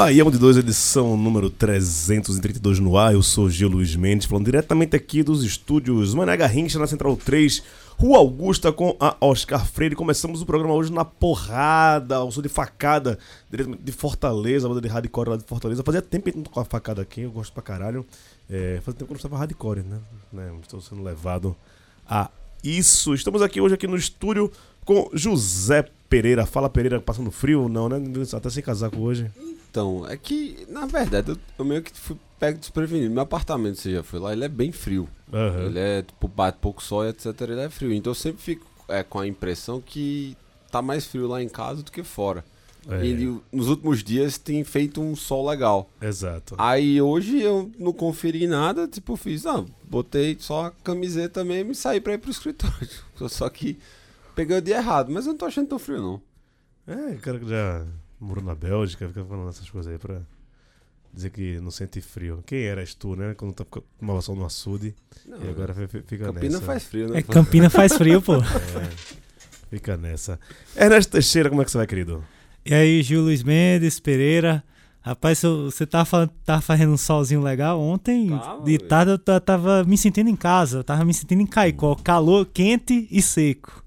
[0.00, 3.12] Baião de 2, edição número 332 no ar.
[3.12, 7.62] Eu sou Gil Luiz Mendes, falando diretamente aqui dos estúdios Mané Garrincha, na Central 3,
[7.98, 9.94] Rua Augusta, com a Oscar Freire.
[9.94, 13.18] Começamos o programa hoje na porrada, ao som de facada,
[13.50, 15.82] diretamente de Fortaleza, a banda de hardcore lá de Fortaleza.
[15.82, 18.06] Fazia tempo que a não tocava facada aqui, eu gosto pra caralho.
[18.48, 19.98] É, fazia tempo que eu não estava hardcore, né?
[20.32, 20.50] né?
[20.62, 21.54] Estou sendo levado
[22.08, 22.30] a
[22.64, 23.12] isso.
[23.12, 24.50] Estamos aqui hoje aqui no estúdio
[24.82, 26.46] com José Pereira.
[26.46, 27.68] Fala Pereira, passando frio?
[27.68, 27.98] Não, né?
[28.34, 29.30] Até sem casaco hoje.
[29.70, 33.12] Então, é que, na verdade, eu, eu meio que fui pego desprevenido.
[33.12, 35.08] Meu apartamento, você já foi lá, ele é bem frio.
[35.32, 35.66] Aham.
[35.66, 37.26] Ele é, tipo, bate pouco sol, etc.
[37.42, 37.92] Ele é frio.
[37.92, 40.36] Então eu sempre fico é, com a impressão que
[40.70, 42.44] tá mais frio lá em casa do que fora.
[42.88, 45.88] É, E ele, nos últimos dias tem feito um sol legal.
[46.00, 46.54] Exato.
[46.58, 51.74] Aí hoje eu não conferi nada, tipo, fiz, não, botei só a camiseta mesmo e
[51.74, 52.88] saí pra ir pro escritório.
[53.28, 53.78] Só que
[54.34, 56.22] peguei o dia errado, mas eu não tô achando tão frio, não.
[56.86, 57.84] É, cara que já
[58.20, 60.20] morou na Bélgica, fica falando essas coisas aí pra
[61.12, 62.42] dizer que não sente frio.
[62.46, 63.34] Quem eras tu, né?
[63.34, 63.64] Quando tá,
[63.98, 64.94] tomava sol no açude
[65.26, 66.64] Não, e agora fi- fi- fica Campina nessa.
[66.64, 67.18] faz frio, né?
[67.18, 68.34] É, Campina faz frio, pô.
[69.72, 70.38] É, fica nessa.
[70.76, 72.24] Ernesto Teixeira, como é que você vai, querido?
[72.64, 74.62] E aí, Gil Luiz Mendes, Pereira.
[75.02, 77.80] Rapaz, você tava, falando, tava fazendo um solzinho legal.
[77.80, 78.88] Ontem, Tava, de velho.
[78.88, 80.78] tarde, eu ta- tava me sentindo em casa.
[80.80, 81.94] Eu tava me sentindo em Caicó.
[81.94, 83.82] Calor, quente e seco.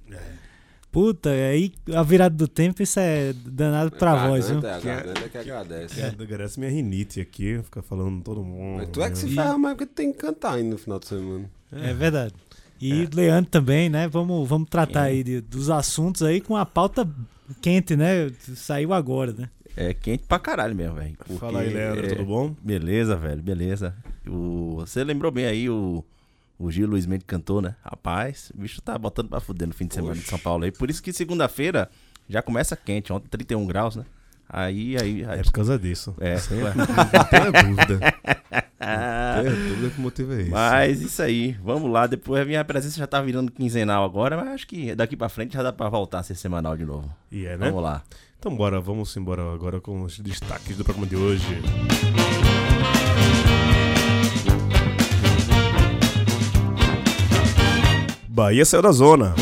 [0.93, 4.59] Puta, aí a virada do tempo, isso é danado pra voz, viu?
[4.59, 5.99] É que agradece.
[5.99, 8.77] É, agradece minha rinite aqui, fica falando todo mundo.
[8.77, 9.31] Mas tu é que se né?
[9.41, 11.49] ferra mais porque tu tem que cantar ainda no final de semana.
[11.71, 12.35] É verdade.
[12.79, 14.07] E Leandro também, né?
[14.07, 17.09] Vamos, vamos tratar aí de- dos assuntos aí com a pauta
[17.59, 18.29] quente, né?
[18.55, 19.49] Saiu agora, né?
[19.75, 21.17] É quente pra caralho mesmo, velho.
[21.39, 22.55] Fala aí, Leandro, é- tudo bom?
[22.61, 23.95] Beleza, velho, beleza.
[24.27, 24.75] O...
[24.81, 26.05] Você lembrou bem aí o,
[26.57, 27.75] o Gil Luiz Mendes cantou, né?
[27.83, 30.71] Rapaz, o bicho tá botando pra fuder no fim de semana de São Paulo aí.
[30.71, 31.89] Por isso que segunda-feira
[32.27, 34.05] já começa quente, ontem 31 graus, né?
[34.47, 35.25] Aí, aí.
[35.25, 35.39] aí...
[35.39, 36.15] É por causa disso.
[36.19, 36.37] É.
[36.37, 37.99] Sem, não tenha dúvida.
[38.79, 40.49] Não dúvida que motivo é esse.
[40.49, 42.05] Mas isso aí, vamos lá.
[42.05, 45.53] Depois a minha presença já tá virando quinzenal agora, mas acho que daqui pra frente
[45.53, 47.09] já dá pra voltar a ser semanal de novo.
[47.31, 47.67] E é, né?
[47.69, 48.03] Vamos lá.
[48.37, 51.61] Então bora, vamos embora agora com os destaques do programa de hoje.
[58.35, 59.35] Bahia saiu da zona.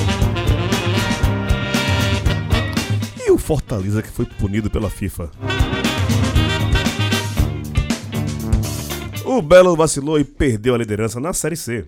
[3.25, 5.31] E o Fortaleza que foi punido pela FIFA.
[9.23, 11.85] O Belo vacilou e perdeu a liderança na Série C.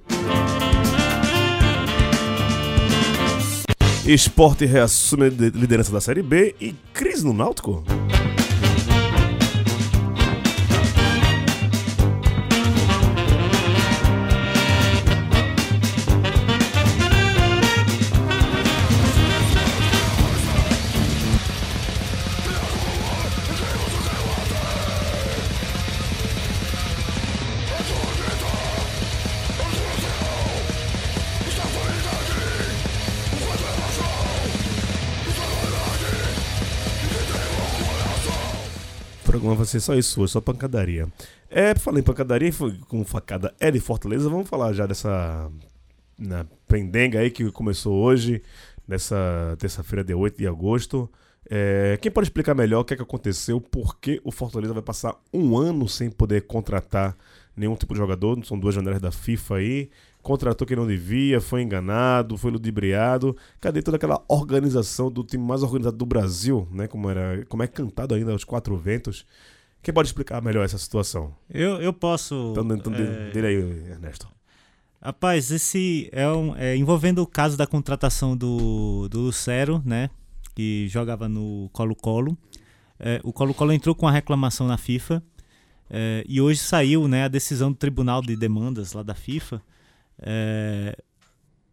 [4.06, 7.84] Esporte reassume a liderança da Série B e crise no Náutico.
[39.74, 41.08] Ser só isso hoje, só pancadaria.
[41.50, 45.52] É, falando em pancadaria, foi com facada de Fortaleza, vamos falar já dessa
[46.18, 48.42] na pendenga aí que começou hoje,
[48.88, 51.10] nessa terça-feira, dia 8 de agosto.
[51.50, 54.84] É, quem pode explicar melhor o que, é que aconteceu, por que o Fortaleza vai
[54.84, 57.16] passar um ano sem poder contratar
[57.56, 58.44] nenhum tipo de jogador?
[58.46, 59.90] São duas janelas da FIFA aí.
[60.22, 63.36] Contratou quem não devia, foi enganado, foi ludibriado.
[63.60, 66.88] Cadê toda aquela organização do time mais organizado do Brasil, né?
[66.88, 69.26] Como, era, como é cantado ainda aos quatro ventos.
[69.84, 71.36] Quem pode explicar melhor essa situação?
[71.50, 72.52] Eu, eu posso.
[72.52, 73.56] Então, então é, dele aí,
[73.92, 74.30] Ernesto.
[75.02, 80.10] Rapaz, esse é, um, é envolvendo o caso da contratação do, do Lucero, né?
[80.56, 82.38] Que jogava no Colo-Colo.
[82.98, 85.22] É, o Colo-Colo entrou com a reclamação na FIFA.
[85.90, 89.62] é, e hoje saiu né, a decisão do Tribunal de Demandas lá da FIFA,
[90.20, 90.96] é,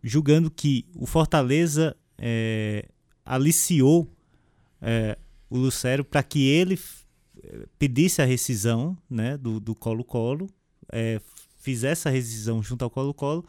[0.03, 2.89] julgando que o Fortaleza é,
[3.25, 4.13] aliciou
[4.83, 5.17] é,
[5.49, 6.77] o Lucero para que ele
[7.79, 10.49] pedisse a rescisão né, do Colo-Colo,
[10.93, 11.21] é,
[11.59, 13.45] fizesse a rescisão junto ao Colo-Colo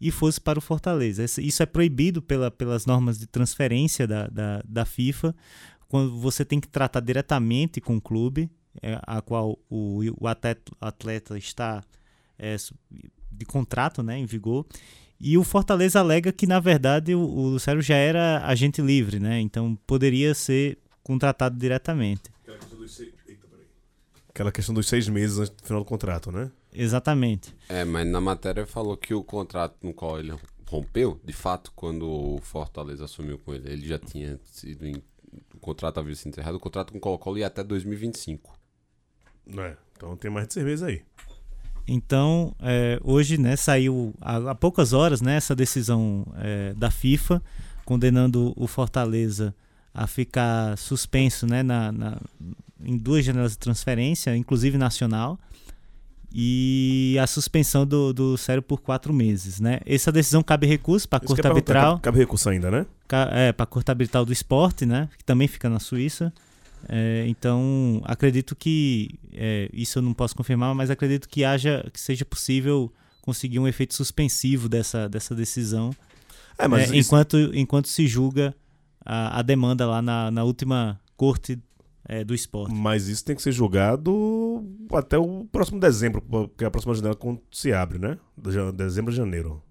[0.00, 1.24] e fosse para o Fortaleza.
[1.24, 5.34] Isso é proibido pela, pelas normas de transferência da, da, da FIFA,
[5.88, 8.50] quando você tem que tratar diretamente com o clube,
[8.82, 11.82] é, a qual o, o atleta, está
[12.38, 12.56] é,
[13.32, 14.66] de contrato né, em vigor.
[15.18, 19.40] E o Fortaleza alega que, na verdade, o, o já era agente livre, né?
[19.40, 22.30] Então poderia ser contratado diretamente.
[24.36, 26.50] Aquela questão dos seis meses antes do final do contrato, né?
[26.70, 27.56] Exatamente.
[27.70, 30.34] É, mas na matéria falou que o contrato no qual ele
[30.68, 34.86] rompeu, de fato, quando o Fortaleza assumiu com ele, ele já tinha sido.
[34.86, 34.96] Em,
[35.54, 38.54] o contrato havia sido encerrado, o contrato com o Colo-Colo ia até 2025.
[39.56, 41.02] É, então tem mais de seis meses aí.
[41.88, 47.42] Então, é, hoje, né, saiu há, há poucas horas, né, essa decisão é, da FIFA
[47.86, 49.54] condenando o Fortaleza
[49.94, 52.20] a ficar suspenso, né, na, na-
[52.84, 55.38] em duas janelas de transferência, inclusive nacional,
[56.32, 59.80] e a suspensão do, do Sério por quatro meses, né?
[59.86, 61.92] Essa decisão cabe recurso para a Corte é pra- Arbitral.
[61.94, 62.86] Cabe, cabe recurso ainda, né?
[63.32, 65.08] É, para a Corte Arbitral do Esporte, né?
[65.16, 66.32] Que também fica na Suíça.
[66.88, 71.98] É, então, acredito que é, isso eu não posso confirmar, mas acredito que haja que
[72.00, 75.90] seja possível conseguir um efeito suspensivo dessa, dessa decisão,
[76.58, 78.54] É, mas é, isso- enquanto, enquanto se julga
[79.04, 81.58] a, a demanda lá na, na última Corte
[82.08, 82.74] é, do Esporte.
[82.74, 87.40] Mas isso tem que ser julgado até o próximo dezembro, porque a próxima janela quando
[87.50, 88.18] se abre, né?
[88.36, 89.62] De- Dezembro janeiro.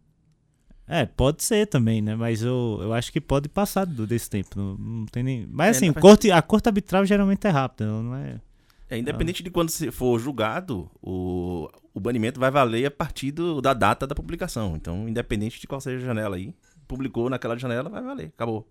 [0.87, 2.15] É, pode ser também, né?
[2.15, 4.49] Mas eu, eu acho que pode passar do- desse tempo.
[4.55, 5.47] Não, não tem nem.
[5.49, 8.39] Mas É, assim, verdade- corte, a corte arbitral geralmente é rápida, não é?
[8.87, 13.59] É, independente de quando se for julgado, o, o banimento vai valer a partir do-
[13.61, 14.75] da data da publicação.
[14.75, 16.53] Então, independente de qual seja a janela aí,
[16.87, 18.27] publicou naquela janela, vai valer.
[18.27, 18.67] Acabou.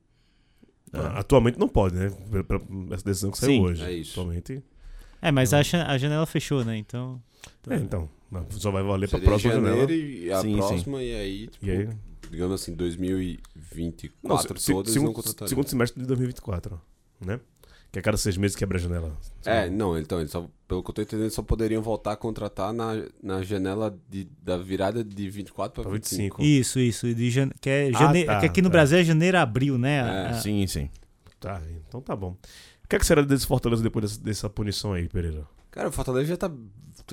[0.94, 2.11] Ah, Atualmente não pode, né?
[2.46, 2.61] Pela-
[2.94, 3.61] Essa decisão que saiu Sim.
[3.62, 3.85] hoje.
[3.85, 4.12] É isso.
[4.20, 4.62] Atualmente.
[5.20, 6.76] É, mas a, jan- a janela fechou, né?
[6.76, 7.20] Então.
[7.69, 8.08] É, então.
[8.50, 9.93] Só vai valer pra Seria próxima janela.
[9.93, 10.56] e a Sim, sim.
[10.58, 11.88] próxima, e aí, tipo, E aí?
[12.31, 15.49] digamos assim, 2024 Não, se- todas segundo, não contratariam.
[15.49, 16.81] segundo semestre de 2024,
[17.20, 17.38] né?
[17.94, 19.17] Que a cada seis meses quebra a janela.
[19.44, 22.73] É, não, então, só, pelo que eu tô entendendo, eles só poderiam voltar a contratar
[22.73, 26.38] na, na janela de, da virada de 24 para Pra 25.
[26.38, 26.43] 25.
[26.43, 27.14] Isso, isso.
[27.14, 27.52] De jane...
[27.61, 28.25] que, é Ah, jane...
[28.25, 28.73] tá, que aqui no tá.
[28.73, 29.99] Brasil é janeiro a abril, né?
[29.99, 30.91] É, a- Sim, sim.
[31.38, 32.37] Tá, então tá bom.
[32.85, 35.47] O que, é que será desse Fortaleza depois dessa, dessa punição aí, Pereira?
[35.70, 36.50] Cara, o Fortaleza já tá.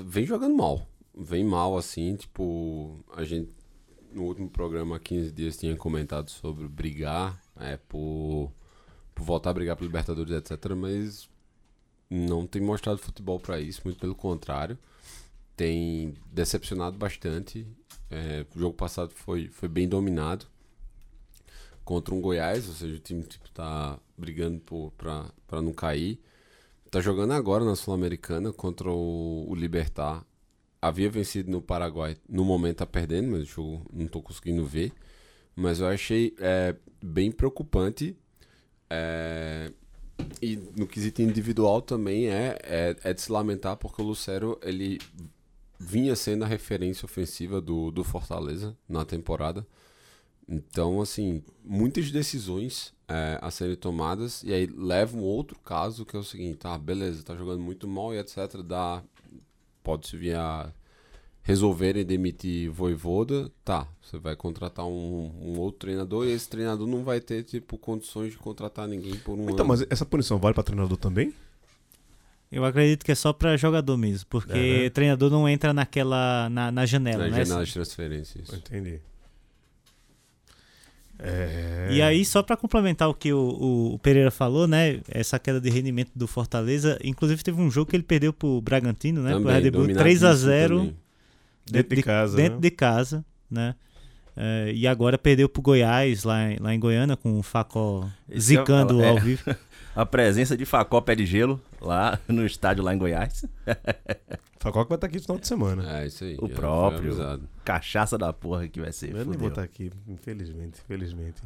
[0.02, 0.84] vem jogando mal.
[1.16, 2.98] Vem mal, assim, tipo.
[3.14, 3.48] A gente
[4.12, 8.52] no último programa há 15 dias tinha comentado sobre brigar, é, por
[9.16, 10.74] voltar a brigar pro Libertadores, etc.
[10.76, 11.28] Mas
[12.10, 14.78] não tem mostrado futebol pra isso, muito pelo contrário.
[15.56, 17.66] Tem decepcionado bastante.
[18.10, 20.46] É, o jogo passado foi, foi bem dominado
[21.84, 24.60] contra um Goiás, ou seja, o time tipo, tá brigando
[24.96, 26.20] pra não cair.
[26.90, 30.24] Tá jogando agora na Sul-Americana contra o, o Libertar.
[30.80, 32.16] Havia vencido no Paraguai.
[32.28, 34.92] No momento tá perdendo, mas o jogo não tô conseguindo ver.
[35.56, 38.16] Mas eu achei é, bem preocupante.
[38.94, 39.72] É,
[40.42, 45.00] e no quesito individual também é, é, é de se lamentar, porque o Lucero ele
[45.80, 49.66] vinha sendo a referência ofensiva do, do Fortaleza na temporada.
[50.46, 56.14] Então, assim, muitas decisões é, a serem tomadas, e aí leva um outro caso que
[56.14, 58.62] é o seguinte: ah, beleza, tá jogando muito mal e etc.
[58.62, 59.02] Dá,
[59.82, 60.70] pode-se vir a
[61.42, 67.02] resolverem demitir Voivoda, tá, você vai contratar um, um outro treinador e esse treinador não
[67.02, 69.66] vai ter, tipo, condições de contratar ninguém por um Então, ano.
[69.66, 71.34] mas essa punição vale pra treinador também?
[72.50, 74.90] Eu acredito que é só pra jogador mesmo, porque É, né?
[74.90, 76.48] treinador não entra naquela.
[76.50, 77.44] na, na janela, na né?
[77.44, 78.52] janela de transferências.
[78.52, 79.00] Entendi.
[81.18, 81.88] É...
[81.92, 85.00] E aí, só pra complementar o que o, o Pereira falou, né?
[85.08, 86.98] Essa queda de rendimento do Fortaleza.
[87.02, 89.30] Inclusive, teve um jogo que ele perdeu pro Bragantino, né?
[89.30, 90.96] pro Também, Red Bull dominadíssimo 3x0 também.
[91.70, 92.60] Dentro de casa, dentro né?
[92.60, 93.74] de casa, né?
[94.36, 98.46] É, e agora perdeu pro Goiás, lá, em- lá em Goiânia, com o Facó Esse
[98.48, 99.20] zicando é- ao é.
[99.20, 99.42] vivo.
[99.94, 103.44] A presença de Facó Pé de Gelo lá no estádio lá em Goiás.
[104.58, 106.00] Facó que vai estar aqui no final de semana.
[106.00, 106.34] É, isso aí.
[106.36, 107.14] O foi próprio.
[107.64, 109.10] Cachaça da porra que vai ser.
[109.10, 109.40] Eu nem fudeu.
[109.40, 111.42] vou estar aqui, infelizmente, infelizmente.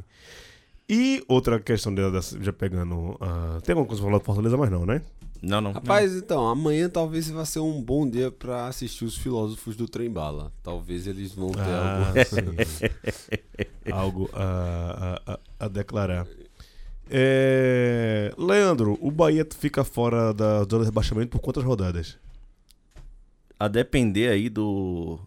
[0.88, 3.16] E outra questão dela, já pegando.
[3.20, 5.02] ah, tem alguma coisa pra falar do Fortaleza, mas não, né?
[5.42, 5.72] Não, não.
[5.72, 10.10] Rapaz, então, amanhã talvez vai ser um bom dia pra assistir os filósofos do Trem
[10.10, 10.52] Bala.
[10.62, 12.24] Talvez eles vão ter Ah, algo.
[12.24, 12.86] sim.
[13.92, 16.26] Algo a, a- a- a declarar.
[17.08, 22.18] É, Leandro, o Bahia fica fora da zona de rebaixamento por quantas rodadas?
[23.58, 25.18] a depender aí do,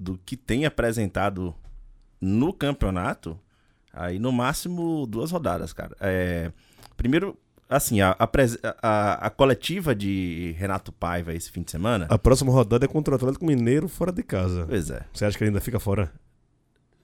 [0.00, 1.54] do que tem apresentado
[2.20, 3.38] no campeonato,
[3.92, 5.96] aí no máximo duas rodadas, cara.
[6.00, 6.50] É,
[6.96, 7.36] primeiro,
[7.68, 8.28] assim, a, a,
[8.82, 12.06] a- a coletiva de Renato Paiva esse fim de semana.
[12.08, 14.64] A próxima rodada é contra o Atlético Mineiro fora de casa.
[14.68, 15.02] Pois é.
[15.12, 16.10] Você acha que ele ainda fica fora?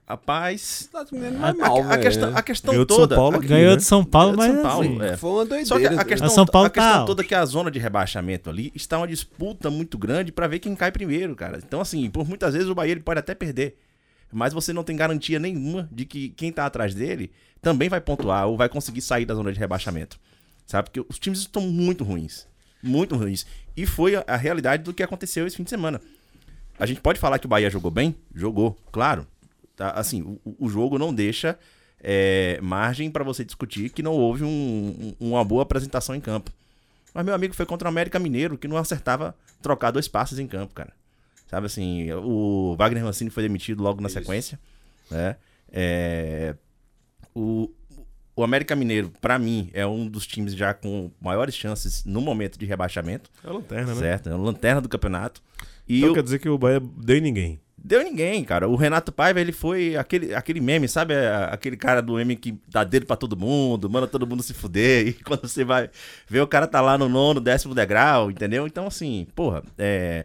[0.06, 2.38] Rapaz, Não a, é mal, a- a questão, né?
[2.38, 3.14] a questão Ganhou de São toda.
[3.16, 3.76] Paulo a- aqui, Ganhou né?
[3.76, 5.16] de São Paulo, de mas São Paulo, assim, é.
[5.16, 5.66] Foi uma doideira.
[5.66, 7.78] Só que a questão, São Paulo a questão tá- toda é que a zona de
[7.78, 11.58] rebaixamento ali está uma disputa muito grande pra ver quem cai primeiro, cara.
[11.64, 13.76] Então, assim, por muitas vezes o Bahia ele pode até perder.
[14.30, 17.30] Mas você não tem garantia nenhuma de que quem tá atrás dele
[17.62, 20.18] também vai pontuar ou vai conseguir sair da zona de rebaixamento.
[20.72, 20.88] Sabe?
[20.88, 22.46] Porque os times estão muito ruins.
[22.82, 23.44] Muito ruins.
[23.76, 26.00] E foi a, a realidade do que aconteceu esse fim de semana.
[26.78, 28.16] A gente pode falar que o Bahia jogou bem?
[28.34, 29.26] Jogou, claro.
[29.76, 29.90] Tá?
[29.90, 31.58] Assim, o, o jogo não deixa
[32.02, 36.50] é, margem pra você discutir que não houve um- um- uma boa apresentação em campo.
[37.12, 40.46] Mas meu amigo foi contra o América Mineiro, que não acertava trocar dois passes em
[40.46, 40.94] campo, cara.
[41.50, 44.58] Sabe assim, o Wagner Mancini foi demitido logo na sequência,
[45.10, 45.36] né?
[45.70, 46.54] É,
[47.34, 47.70] o,
[48.34, 52.58] o América Mineiro, pra mim, é um dos times já com maiores chances no momento
[52.58, 54.00] de rebaixamento, É a lanterna, né?
[54.00, 54.28] certo?
[54.28, 55.42] É a lanterna do campeonato.
[55.88, 57.60] E Então o- quer dizer que o Bahia deu em ninguém.
[57.84, 58.68] Deu ninguém, cara.
[58.68, 61.14] O Renato Paiva, ele foi aquele, aquele meme, sabe?
[61.14, 64.54] A- Aquele cara do meme que dá dedo pra todo mundo, manda todo mundo se
[64.54, 65.08] fuder.
[65.08, 65.90] E quando você vai
[66.28, 68.66] ver, o cara tá lá no nono, décimo degrau, entendeu?
[68.68, 70.24] Então, assim, porra, é.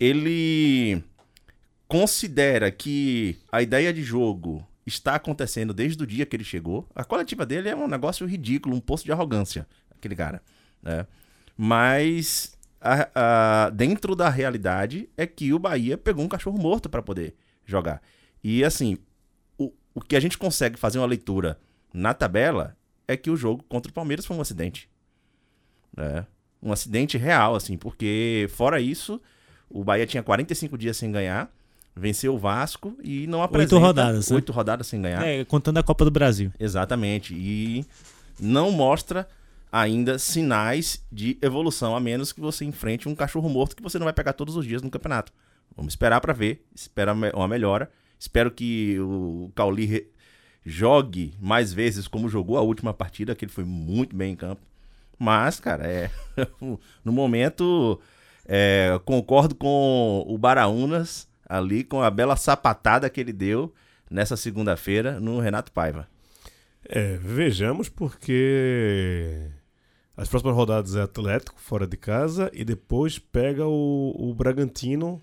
[0.00, 1.02] Ele
[1.88, 6.88] considera que a ideia de jogo está acontecendo desde o dia que ele chegou.
[6.94, 10.42] A coletiva dele é um negócio ridículo, um poço de arrogância, aquele cara.
[10.82, 11.06] Né?
[11.56, 13.08] Mas a-
[13.66, 17.34] a- dentro da realidade é que o Bahia pegou um cachorro morto para poder
[17.64, 18.02] jogar.
[18.42, 18.98] E assim,
[19.56, 21.60] o, o que a gente consegue fazer uma leitura
[21.94, 24.88] na tabela é que o jogo contra o Palmeiras foi um acidente.
[25.96, 26.26] né?
[26.62, 29.20] Um acidente real, assim, porque fora isso,
[29.68, 31.52] o Bahia tinha 45 dias sem ganhar,
[31.94, 33.78] venceu o Vasco e não apresenta...
[33.78, 34.36] rodadas, né?
[34.36, 35.22] Oito rodadas sem ganhar.
[35.26, 36.50] É, contando a Copa do Brasil.
[36.58, 37.34] Exatamente.
[37.34, 37.84] E
[38.40, 39.28] não mostra
[39.70, 44.04] ainda sinais de evolução, a menos que você enfrente um cachorro morto que você não
[44.04, 45.32] vai pegar todos os dias no campeonato.
[45.76, 46.64] Vamos esperar pra ver.
[46.74, 47.90] Espera uma melhora.
[48.18, 50.08] Espero que o Cauli
[50.64, 54.60] jogue mais vezes como jogou a última partida, que ele foi muito bem em campo.
[55.18, 56.10] Mas, cara, é
[57.04, 58.00] no momento
[58.46, 63.74] é, concordo com o Baraunas ali com a bela sapatada que ele deu
[64.10, 66.08] nessa segunda-feira no Renato Paiva.
[66.82, 69.50] É, vejamos porque
[70.16, 75.20] as próximas rodadas é Atlético fora de casa e depois pega o, o Bragantino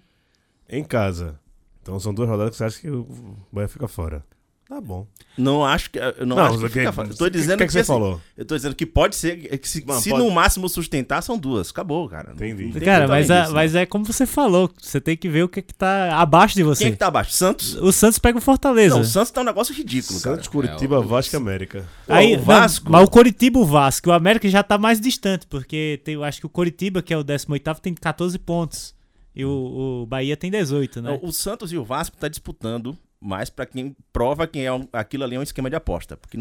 [0.70, 1.40] em casa.
[1.82, 3.08] Então são duas rodadas que você acha que o
[3.52, 4.24] Bahia fica fora.
[4.70, 5.08] Tá bom.
[5.36, 5.98] Não acho que.
[5.98, 7.14] Eu não, Não, acho que fica fácil.
[7.14, 8.22] Eu tô que- dizendo que que você assim, falou?
[8.38, 9.58] Eu tô dizendo que pode ser.
[9.58, 11.72] Que se, Não, se pode- no máximo sustentar, são duas.
[11.72, 12.34] Acabou, cara.
[12.34, 12.66] Entendi.
[12.66, 15.44] Não tem Cara, mas, a- disso, mas é como você falou, você tem que ver
[15.44, 16.84] o que, é que tá abaixo de você.
[16.84, 17.32] Quem é que tá abaixo?
[17.32, 17.74] Santos?
[17.78, 18.94] O Santos pega o Fortaleza.
[18.94, 20.36] Não, o Santos tá um negócio ridículo, cara.
[20.36, 21.86] Santos, Curitiba, É, o- Vasco e América.
[22.08, 22.92] Aí, o não, Vasco.
[22.92, 26.24] mas o Coritiba e o Vasco, o América já tá mais distante, porque tem, eu
[26.24, 28.94] acho que o Coritiba, que é o 18º, tem 14 pontos.
[29.36, 31.10] E o, o Bahia tem 18, né?
[31.12, 34.88] Não, O Santos e o Vasco tá disputando mais pra quem prova quem é um-
[34.94, 36.16] aquilo ali é um esquema de aposta.
[36.18, 36.38] Porque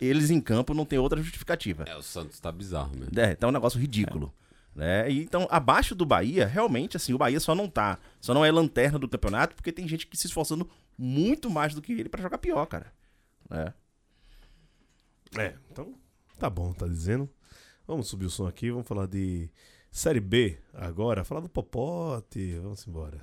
[0.00, 1.84] eles em campo não tem outra justificativa.
[1.86, 3.18] É, o Santos tá bizarro mesmo.
[3.18, 4.32] É, tá um negócio ridículo.
[4.74, 5.10] Né?
[5.10, 7.98] E, então, abaixo do Bahia, realmente, assim, o Bahia só não tá.
[8.20, 11.82] Só não é lanterna do campeonato, porque tem gente que se esforçando muito mais do
[11.82, 12.92] que ele pra jogar pior, cara.
[13.50, 13.74] Né?
[15.36, 15.94] É, então
[16.38, 17.28] tá bom, tá dizendo.
[17.86, 19.50] Vamos subir o som aqui, vamos falar de
[19.90, 23.20] Série B agora, falar do Popote, vamos embora.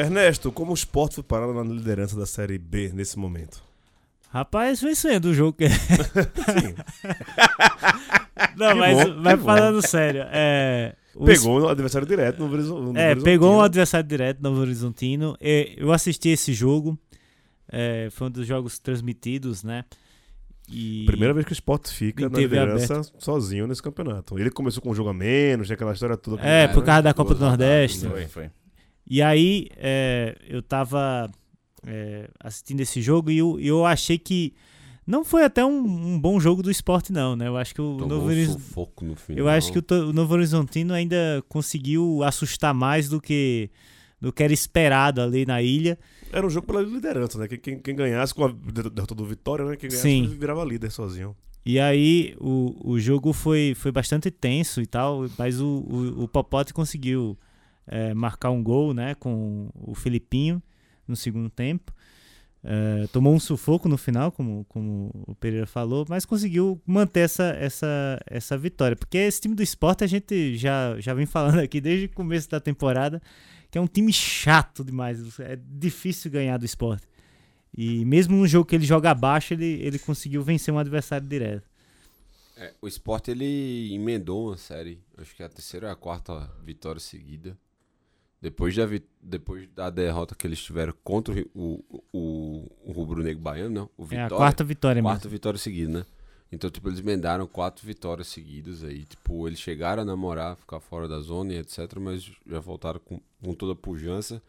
[0.00, 3.62] Ernesto, como o Sport foi parado na liderança da Série B nesse momento?
[4.30, 5.54] Rapaz, vencendo o jogo.
[5.58, 6.74] que- Sim,
[8.56, 10.94] Não, Que mas, bom, mas falando sério, é.
[11.14, 13.24] o pegou um adversário direto no Horizon- no É, Horizontino.
[13.24, 15.36] pegou um adversário direto Novo Horizontino.
[15.40, 16.98] E Eu assisti esse jogo.
[17.70, 19.84] é, foi um dos jogos transmitidos, né?
[20.70, 24.38] E Primeira vez que o Sport fica na liderança sozinho nesse campeonato.
[24.38, 26.42] Ele começou com um jogo a menos, tinha aquela história toda.
[26.46, 28.06] É, É, por causa da Copa do Nordeste.
[28.06, 28.50] Foi, foi.
[29.08, 31.30] E aí, é, eu tava
[31.86, 34.52] é, assistindo esse jogo e eu, eu achei que
[35.06, 37.48] não foi até um, um bom jogo do esporte, não, né?
[37.48, 39.38] Eu acho que o Tomou Novo Horiz- no final.
[39.38, 43.70] Eu acho que o, o Novo Horizontino ainda conseguiu assustar mais do que
[44.20, 45.98] do que era esperado ali na ilha.
[46.30, 47.48] Era um jogo pela liderança, né?
[47.48, 49.76] Quem, quem, quem ganhasse com a derrota do Vitória, né?
[49.76, 50.26] Quem ganhasse Sim.
[50.38, 51.34] virava líder sozinho.
[51.64, 56.28] E aí o, o jogo foi, foi bastante tenso e tal, mas o, o, o
[56.28, 57.38] Popote conseguiu
[57.88, 60.62] é, marcar um gol, né, com o Filipinho
[61.06, 61.92] no segundo tempo.
[62.62, 67.54] É, tomou um sufoco no final, como, como o Pereira falou, mas conseguiu manter essa,
[67.58, 68.96] essa, essa vitória.
[68.96, 72.48] Porque esse time do esporte a gente já, já vem falando aqui desde o começo
[72.50, 73.22] da temporada,
[73.70, 75.38] que é um time chato demais.
[75.40, 77.06] É difícil ganhar do esporte.
[77.76, 81.68] E mesmo no jogo que ele joga abaixo, ele, ele conseguiu vencer um adversário direto.
[82.56, 86.50] É, o Sport ele emendou uma série, acho que é a terceira ou a quarta
[86.64, 87.56] vitória seguida.
[88.40, 88.84] Depois da,
[89.20, 93.90] depois da derrota que eles tiveram contra o, o, o, o Rubro Negro Baiano, não?
[93.96, 94.26] O É Vitória.
[94.26, 95.30] a quarta vitória quarta mesmo.
[95.30, 96.06] vitória seguida, né?
[96.50, 99.04] Então, tipo, eles emendaram quatro vitórias seguidas aí.
[99.04, 101.78] Tipo, eles chegaram a namorar, ficar fora da zona e etc.
[102.00, 104.40] Mas já voltaram com, com toda a pujança.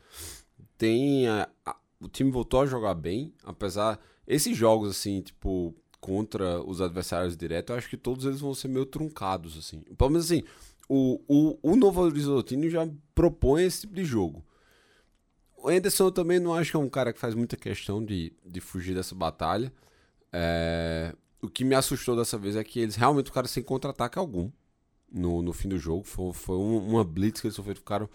[0.77, 1.27] Tem.
[1.27, 3.99] a- a- o time voltou a jogar bem, apesar.
[4.25, 8.69] Esses jogos, assim, tipo, contra os adversários diretos, eu acho que todos eles vão ser
[8.69, 9.81] meio truncados, assim.
[9.97, 10.43] Pelo menos assim,
[10.89, 14.43] o, o, o Novo Horizontino já propõe esse tipo de jogo.
[15.55, 18.33] O Anderson eu também não acho que é um cara que faz muita questão de,
[18.45, 19.71] de fugir dessa batalha.
[20.33, 24.49] É, o que me assustou dessa vez é que eles realmente ficaram sem contra-ataque algum
[25.11, 26.03] no, no fim do jogo.
[26.03, 27.77] Foi, foi um- uma blitz que eles sofreram.
[27.79, 28.09] Ficaram...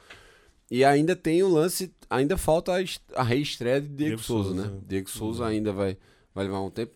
[0.70, 4.70] E ainda tem o lance, ainda falta a, a reestreia de Diego, Diego Souza, Souza,
[4.70, 4.78] né?
[4.82, 4.88] é.
[4.88, 5.98] Diego Souza ainda vai,
[6.34, 6.92] vai levar um tempo.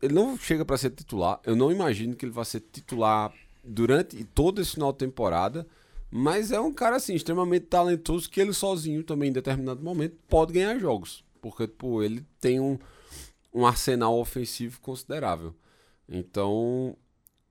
[0.00, 1.38] Ele não chega para ser titular.
[1.44, 3.32] Eu não imagino que ele vai ser titular
[3.66, 5.66] durante todo esse final de temporada.
[6.10, 10.52] Mas é um cara assim, extremamente talentoso que ele sozinho também, em determinado momento, pode
[10.52, 11.24] ganhar jogos.
[11.40, 12.78] Porque, pô, ele tem um,
[13.52, 15.54] um arsenal ofensivo considerável.
[16.08, 16.96] Então,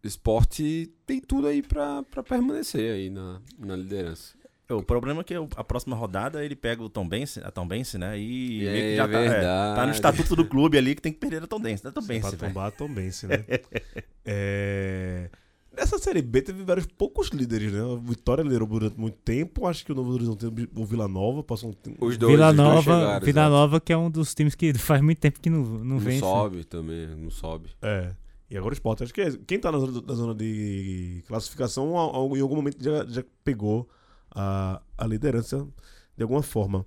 [0.04, 4.34] esporte tem tudo aí pra pra permanecer aí na, na liderança.
[4.68, 8.18] O problema é que a próxima rodada ele pega o Tombense, a Tombense, né?
[8.18, 9.42] E É já tá, é,
[9.76, 11.84] tá no estatuto do clube ali que tem que perder a Tombense.
[11.84, 12.54] Da Tombense, pra velho.
[12.54, 13.46] tombar, Tombense, né?
[14.26, 15.30] é...
[15.78, 17.82] Nessa Série B teve vários poucos líderes, né?
[17.84, 19.68] O Vitória liderou durante muito tempo.
[19.68, 22.06] Acho que o Novo Horizonte o Vila Nova passou um tempo.
[22.06, 23.52] Os dois, Vila os dois Nova, chegaram, Vila exato.
[23.52, 26.16] Nova que é um dos times que faz muito tempo que não, não, Não vence.
[26.26, 26.32] né?
[26.32, 27.70] sobe também, não sobe.
[27.82, 28.14] É.
[28.50, 29.02] E agora o Sport.
[29.02, 32.56] Acho que é- quem tá na zona, na zona de classificação a- a- em algum
[32.56, 33.90] momento já, já pegou
[34.34, 35.68] a, a liderança
[36.16, 36.86] de alguma forma.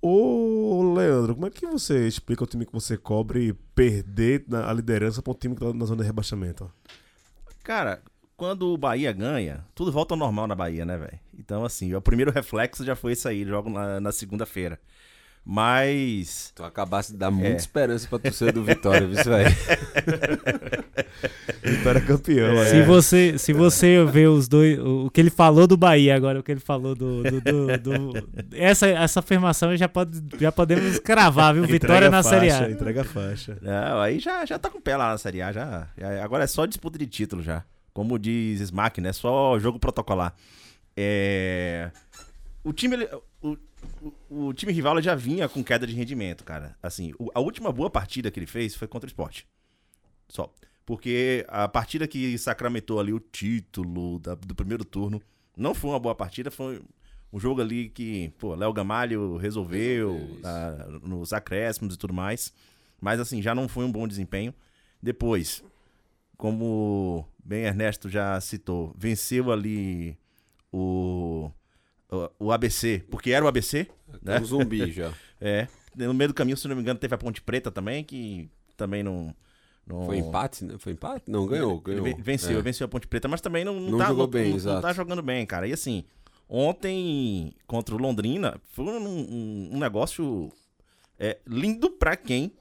[0.00, 5.20] Ô, Leandro, como é que você explica o time que você cobre perder a liderança
[5.20, 6.70] pra um time que tá na zona de rebaixamento?
[7.64, 8.00] Cara,
[8.38, 11.18] quando o Bahia ganha, tudo volta ao normal na Bahia, né, velho?
[11.38, 14.78] Então, assim, o primeiro reflexo já foi isso aí, jogo na, na segunda-feira.
[15.44, 16.52] Mas.
[16.54, 17.56] Tu acabasse de dar muita É.
[17.56, 19.46] esperança pra torcida do Vitória, viu, isso aí?
[21.64, 22.84] Vitória campeão, Se é.
[22.84, 26.52] você, se você ver os dois, o, que ele falou do Bahia agora, o que
[26.52, 31.64] ele falou do, do, do- do- essa essa afirmação já pode já podemos cravar, viu?
[31.64, 32.70] Vitória na faixa, Série A.
[32.70, 33.58] Entrega a faixa.
[33.62, 35.88] Não, aí já, já tá com o pé lá na Série A, já.
[35.96, 37.64] já- Agora é só disputa de título já.
[37.98, 39.12] Como diz Smack, né?
[39.12, 40.32] Só jogo protocolar.
[40.96, 41.90] É.
[42.62, 42.94] O time.
[42.94, 43.08] ele-
[43.42, 43.56] O,
[44.30, 46.76] o, o time rival já vinha com queda de rendimento, cara.
[46.80, 49.42] Assim, o- a última boa partida que ele fez foi contra o Sport.
[50.28, 50.52] Só.
[50.86, 55.20] Porque a partida que sacramentou ali o título da- do primeiro turno
[55.56, 56.80] não foi uma boa partida, foi
[57.32, 62.52] um jogo ali que, pô, Léo Gamalho resolveu ah, nos acréscimos e tudo mais.
[63.00, 64.54] Mas assim, já não foi um bom desempenho.
[65.02, 65.64] Depois,
[66.36, 70.16] como bem Ernesto já citou, venceu ali
[70.72, 71.50] o,
[72.10, 73.88] o, o ABC, porque era o ABC,
[74.22, 74.38] né?
[74.38, 75.12] Um zumbi já.
[75.40, 75.68] É.
[75.94, 79.04] No meio do caminho, se não me engano, teve a Ponte Preta também, que também
[79.04, 79.32] não.
[79.86, 80.74] não Foi empate, né?
[80.78, 81.30] Foi empate?
[81.30, 82.02] Não, ganhou, ganhou.
[82.02, 82.62] ven- Venceu, É.
[82.62, 84.82] venceu a Ponte Preta, mas também não, não, Não tá, jogou não- bem, não, exato.
[84.82, 85.68] tá jogando bem, cara.
[85.68, 86.02] E assim,
[86.48, 90.50] ontem contra o Londrina foi um, um- um negócio
[91.20, 92.52] é, lindo pra quem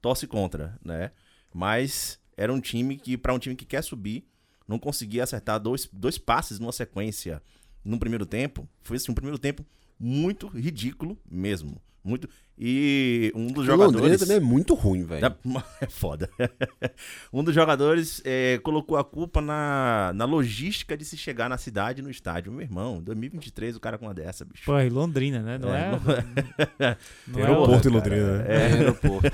[0.00, 1.10] torce contra, né?
[1.52, 4.24] Mas era um time que, pra um time que quer subir,
[4.66, 7.42] não conseguia acertar dois, dois passes numa sequência
[7.84, 8.68] no primeiro tempo.
[8.82, 9.64] Foi assim, um primeiro tempo
[9.98, 11.80] muito ridículo mesmo.
[12.02, 12.26] Muito.
[12.58, 14.20] E um dos O Londrina jogadores.
[14.20, 15.36] também é muito ruim, velho.
[15.82, 16.30] É foda.
[17.30, 22.00] um dos jogadores é, colocou a culpa na, na logística de se chegar na cidade
[22.00, 22.50] e no estádio.
[22.52, 24.64] Meu irmão, 2023 o cara com uma dessa, bicho.
[24.64, 25.58] Pô, e Londrina, né?
[25.58, 25.90] Não É, é.
[25.90, 26.00] não
[27.34, 28.44] não é Aeroporto o- em Londrina, né?
[28.48, 29.30] É, aeroporto.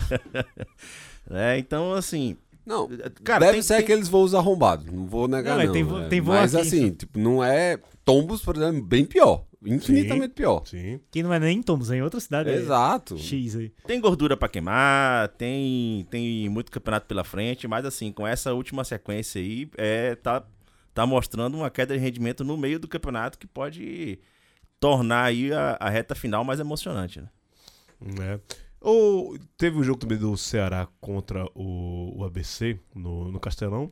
[1.30, 2.36] é, então assim.
[2.66, 2.88] Não,
[3.22, 5.64] Cara, deve tem- ser tem- aqueles voos arrombados, não vou negar Não, não.
[5.66, 6.08] mas tem vo- é.
[6.08, 7.78] tem voo Mas aqui, assim, tipo, não é...
[8.04, 9.44] Tombos, por exemplo, bem pior.
[9.64, 10.64] Infinitamente pior.
[10.64, 11.00] Sim.
[11.10, 12.50] Que não é nem em Tombos, é em outra cidade.
[12.50, 13.18] é Exato.
[13.18, 13.72] X aí.
[13.86, 18.84] Tem gordura pra queimar, tem, tem muito campeonato pela frente, mas assim, com essa última
[18.84, 20.44] sequência aí, é, tá,
[20.94, 24.20] tá mostrando uma queda de rendimento no meio do campeonato que pode
[24.78, 27.28] tornar aí a, a reta final mais emocionante, né?
[28.20, 28.38] É.
[28.80, 33.90] Ou teve o jogo também do Ceará contra o, o ABC no, no Castelão.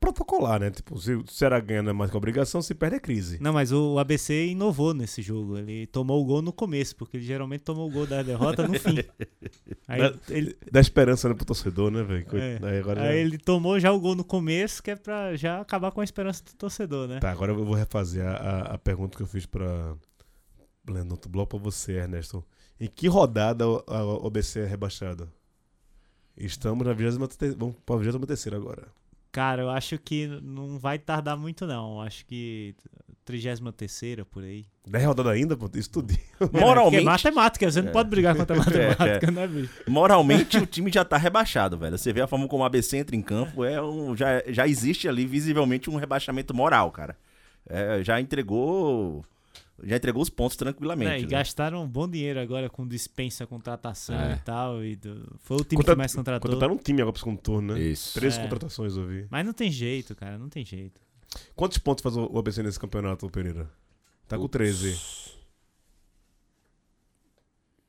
[0.00, 0.70] Protocolar, né?
[0.70, 3.36] Tipo, se o Ceará ganha não é mais que obrigação, se perde é crise.
[3.42, 5.58] Não, mas o ABC inovou nesse jogo.
[5.58, 8.78] Ele tomou o gol no começo, porque ele geralmente tomou o gol da derrota no
[8.78, 8.98] fim.
[9.88, 12.24] Aí, Dá- ele, Dá esperança né, pro torcedor, né, velho?
[12.34, 15.60] É, Aí agora aí ele tomou já o gol no começo, que é pra já
[15.60, 17.18] acabar com a esperança do torcedor, né?
[17.18, 19.96] Tá, agora eu vou refazer a, a, a pergunta que eu fiz pra
[20.88, 22.44] Leandro Bloco pra você, Ernesto.
[22.80, 25.28] Em que rodada o- a OBC é rebaixada?
[26.36, 28.86] Estamos na 23 Vamos pra 23 agora.
[29.32, 32.00] Cara, eu acho que não vai tardar muito, não.
[32.00, 32.74] Acho que
[33.24, 33.60] 33
[34.30, 34.64] por aí.
[34.86, 35.68] 10 rodadas ainda, pô?
[35.74, 36.14] Isso tudo.
[36.52, 39.72] Moralmente, É, matemática, você não pode brigar contra a matemática, né, bicho?
[39.86, 41.98] moralmente o time já tá rebaixado, velho.
[41.98, 45.06] Você vê a forma como o ABC entra em campo, é um, já, já existe
[45.08, 47.16] ali visivelmente um rebaixamento moral, cara.
[47.68, 49.22] É, já entregou.
[49.84, 51.10] Já entregou os pontos tranquilamente.
[51.10, 51.28] É, e né?
[51.28, 54.34] gastaram um bom dinheiro agora com dispensa, contratação É.
[54.34, 54.84] e tal.
[54.84, 56.50] E do- Foi o time Contra- que mais contratou.
[56.50, 57.80] Contrataram um time agora pro segundo turno, né?
[57.80, 58.14] Isso.
[58.14, 58.42] 13 É.
[58.42, 59.26] contratações eu vi.
[59.30, 61.00] Mas não tem jeito, cara, não tem jeito.
[61.54, 63.70] Quantos pontos faz o ABC nesse campeonato, Pereira?
[64.26, 64.98] Tá com 13.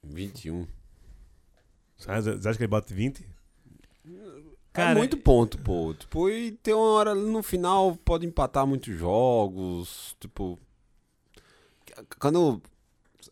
[0.04, 0.68] 21.
[1.98, 3.26] Você acha você acha que ele bate 20?
[4.72, 5.94] Cara, é muito ponto, pô.
[5.94, 10.16] Tipo, e tem uma hora ali no final, pode empatar muitos jogos.
[10.20, 10.60] Tipo.
[12.20, 12.62] Quando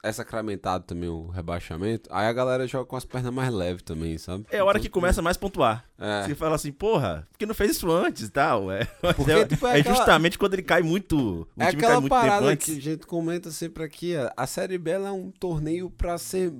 [0.03, 4.17] é sacramentado também o rebaixamento, aí a galera joga com as pernas mais leves também,
[4.17, 4.45] sabe?
[4.51, 5.85] É a hora Então, que começa mais a pontuar.
[5.97, 6.23] É.
[6.25, 8.69] Você fala assim, porra, por que não fez isso antes e tal?
[8.71, 11.47] É, Porque, é, tipo, é é aquela- justamente quando ele cai muito.
[11.55, 12.65] O É time cai aquela tempo parada antes.
[12.73, 14.15] que a gente comenta sempre aqui.
[14.17, 16.51] ó, A Série B é um torneio pra ser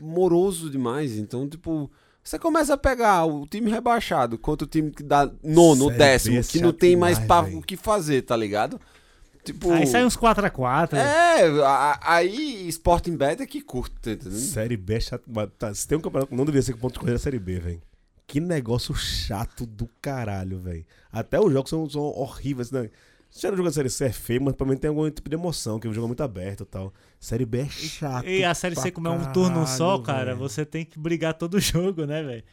[0.00, 1.16] moroso demais.
[1.18, 1.90] Então, tipo,
[2.22, 6.34] você começa a pegar o time rebaixado contra o time que dá nono, Série décimo,
[6.34, 8.80] B é que não tem mais pra, o que fazer, tá ligado?
[9.44, 9.72] Tipo.
[9.72, 10.94] Aí sai uns 4x4.
[10.96, 14.38] É, a- aí Sporting Bet é que curte, tá entendendo?
[14.38, 15.24] Série B é chato.
[15.26, 16.34] mas Tá, se tem um campeonato.
[16.34, 17.82] Não deveria ser ponto de corrida é Série B, velho.
[18.26, 20.86] Que negócio chato do caralho, velho.
[21.10, 22.88] Até os jogos são, são horríveis, né?
[23.30, 25.34] Se o jogo da Série C é feio, mas pra mim tem algum tipo de
[25.36, 26.92] emoção, que o jogo é muito aberto e tal.
[27.18, 28.26] Série B é chato.
[28.28, 31.58] E a Série C, como é um turno só, cara, você tem que brigar todo
[31.60, 32.44] jogo, né, velho?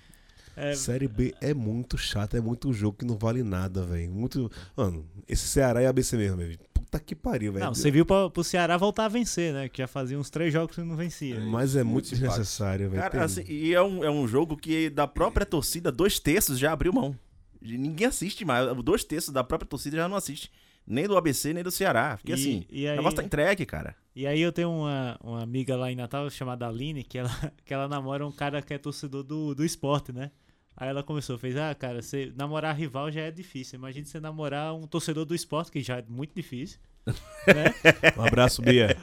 [0.55, 4.09] É, Série B é muito chato, é muito jogo que não vale nada, velho.
[4.11, 4.51] Muito.
[4.75, 6.57] Mano, esse Ceará e ABC mesmo, velho.
[6.89, 7.65] Puta que pariu, velho.
[7.65, 9.69] não, você viu pra, pro Ceará voltar a vencer, né?
[9.69, 11.39] Que já fazia uns três jogos que não vencia.
[11.39, 13.01] Mas é muito desnecessário, velho.
[13.03, 16.71] Cara, assim, e é um, é um jogo que da própria torcida, dois terços já
[16.71, 17.15] abriu mão.
[17.61, 18.67] Ninguém assiste mais.
[18.83, 20.49] Dois terços da própria torcida já não assiste.
[20.87, 22.17] Nem do ABC, nem do Ceará.
[22.17, 23.95] Porque E- assim, e o aí- negócio tá entregue, cara.
[24.15, 27.29] E aí eu tenho uma, uma amiga lá em Natal chamada Aline, que ela,
[27.63, 30.31] que ela namora um cara que é torcedor do, do esporte, né?
[30.79, 33.77] Aí ela começou, fez, ah, cara, você namorar rival já é difícil.
[33.77, 36.79] Imagina você namorar um torcedor do esporte, que já é muito difícil.
[37.05, 37.73] né?
[38.17, 38.95] Um abraço, Bia.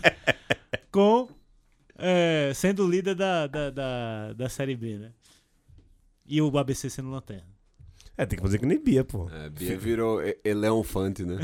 [0.90, 1.28] Com
[1.98, 5.12] é, sendo líder da, da, da, da Série B, né?
[6.24, 7.52] E o ABC sendo lanterna.
[8.16, 9.28] É, tem que fazer que nem Bia, pô.
[9.28, 11.36] É, Bia virou Eleonfante, né?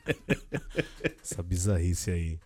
[1.22, 2.38] Essa bizarrice aí.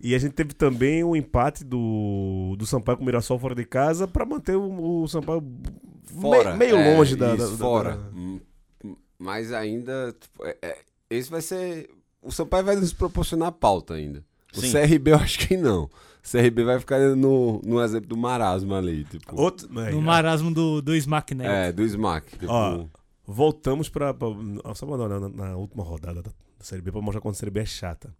[0.00, 3.64] E a gente teve também o empate do, do Sampaio com o Mirassol fora de
[3.64, 5.42] casa pra manter o, o Sampaio
[6.20, 6.52] Fora.
[6.52, 7.96] me- meio é, longe da, isso, da- da- Fora.
[7.96, 8.10] da-
[9.18, 10.14] Mas ainda.
[10.20, 10.78] tipo, é- é-
[11.08, 11.88] esse vai ser.
[12.22, 14.22] O Sampaio vai nos proporcionar pauta ainda.
[14.56, 14.70] O Sim.
[14.72, 15.84] CRB eu acho que não.
[15.84, 15.90] O
[16.30, 19.04] CRB vai ficar no, no exemplo do marasmo ali.
[19.04, 21.50] Tipo, Outro, é, No marasmo do, do Smack Neto.
[21.50, 22.30] é, do Smack.
[22.38, 22.84] Tipo, Ó,
[23.26, 24.12] voltamos pra.
[24.12, 24.28] pra
[24.74, 26.30] só pra dar na, na última rodada da,
[26.60, 28.12] Série B pra mostrar quanto a Série B é chata.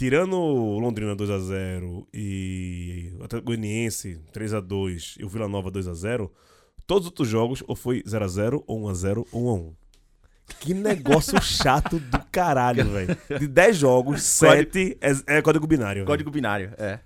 [0.00, 0.34] Tirando
[0.78, 6.30] Londrina 2x0 e Atlético Goianiense 3x2 e o Vila Nova 2x0,
[6.86, 9.74] todos os outros jogos ou foi 0x0, ou 1x0 ou 1x1.
[10.58, 13.14] Que negócio chato do caralho, velho.
[13.38, 16.06] De 10 jogos, 7 é, é código binário.
[16.06, 17.00] Código binário, é.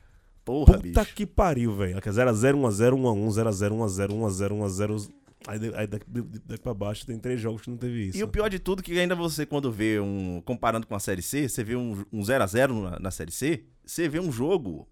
[0.44, 1.14] Porra, Puta bicho.
[1.16, 1.96] que pariu, velho.
[1.96, 5.10] 0x0, 1x0, 1x1, 0x0, 1x0, 1x0, 1x0.
[5.46, 6.06] Aí, aí daqui,
[6.44, 8.18] daqui pra baixo tem três jogos que não teve isso.
[8.18, 10.40] E o pior de tudo é que ainda você, quando vê um.
[10.44, 14.08] Comparando com a Série C, você vê um um 0x0 na, na Série C, você
[14.08, 14.88] vê um jogo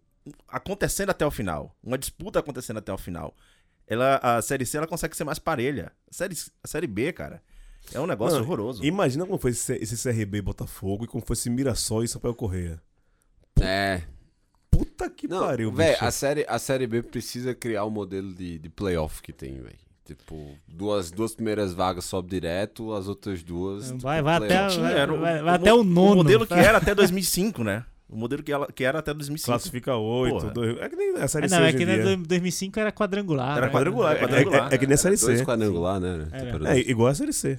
[0.46, 1.76] acontecendo até o final.
[1.82, 3.34] Uma disputa acontecendo até o final.
[3.86, 5.92] Ela, a Série C ela consegue ser mais parelha.
[6.10, 7.42] A Série, a série B, cara,
[7.92, 8.84] é um negócio Mano, horroroso.
[8.84, 12.80] Imagina como foi esse, esse CRB Botafogo e como foi esse Mirassol e Sampaio Correia.
[13.60, 14.02] É.
[14.70, 16.04] Puta que Não, pariu, velho, bicho.
[16.04, 19.78] a série, a série B precisa criar o modelo de, de playoff que tem, velho.
[20.04, 23.86] Tipo, duas, duas primeiras vagas sobe direto, as outras duas.
[23.86, 26.12] tipo, Vai, vai até, vai, o- vai- o vai até o nono.
[26.12, 27.84] O modelo que era até 2005, né?
[28.08, 29.46] O modelo que, ela, que era até 2005.
[29.52, 30.34] Classifica oito.
[30.34, 30.50] Porra.
[30.52, 32.16] dois- É que nem a Série É, C não, é que em na dia.
[32.16, 33.56] 2005 era quadrangular.
[33.56, 33.72] Era né?
[33.72, 34.72] quadrangular, É, quadrangular.
[34.72, 35.44] é, é que nem a Série Dois C.
[35.46, 36.28] quadrangular, né?
[36.32, 36.44] Era.
[36.52, 37.58] Tipo, É, igual a Série C.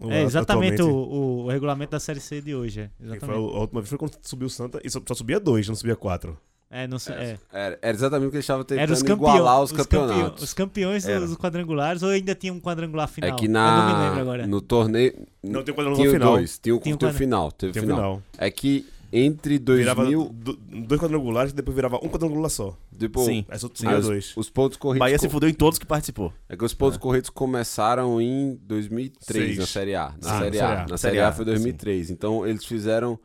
[0.00, 2.80] O- É exatamente o, o, o regulamento da Série C de hoje.
[2.82, 3.36] É, foi exatamente.
[3.36, 5.74] a, a última vez foi quando subiu o Santa e só, só subia dois, não
[5.74, 6.38] subia quatro.
[6.74, 7.38] É, não sei, é.
[7.52, 10.08] Era, era exatamente o que eles estavam tentando Era os, campeão, igualar os, os, campeão-
[10.08, 10.42] campeonatos.
[10.42, 11.20] os campeões Era.
[11.26, 13.28] dos quadrangulares ou ainda tinha um quadrangular final?
[13.30, 14.46] É que Eu não me lembro na, agora.
[14.46, 15.26] no torneio.
[15.42, 16.32] Não tem quadrangular tinha final.
[16.32, 16.58] dois.
[16.58, 17.52] Tinha o Tinha um tinha o quadra- final.
[17.52, 17.96] Teve Tem o final.
[17.98, 18.22] final.
[18.38, 19.94] É que entre 2000.
[19.94, 20.56] Virava do-
[20.86, 22.74] dois quadrangulares e depois virava um quadrangular só.
[22.98, 23.44] Tipo, Sim.
[23.48, 24.32] Só aí subia os, dois.
[24.34, 25.00] os pontos corridos.
[25.00, 26.32] Bahia se fudeu em todos que participou.
[26.48, 29.58] É que os pontos corridos começaram em 2003 Seis.
[29.58, 30.14] na Série A.
[30.22, 30.68] Na Ah, Série na A.
[30.70, 30.86] Série A.
[30.88, 32.10] Na Série A A, foi 2003.
[32.10, 33.18] Então eles fizeram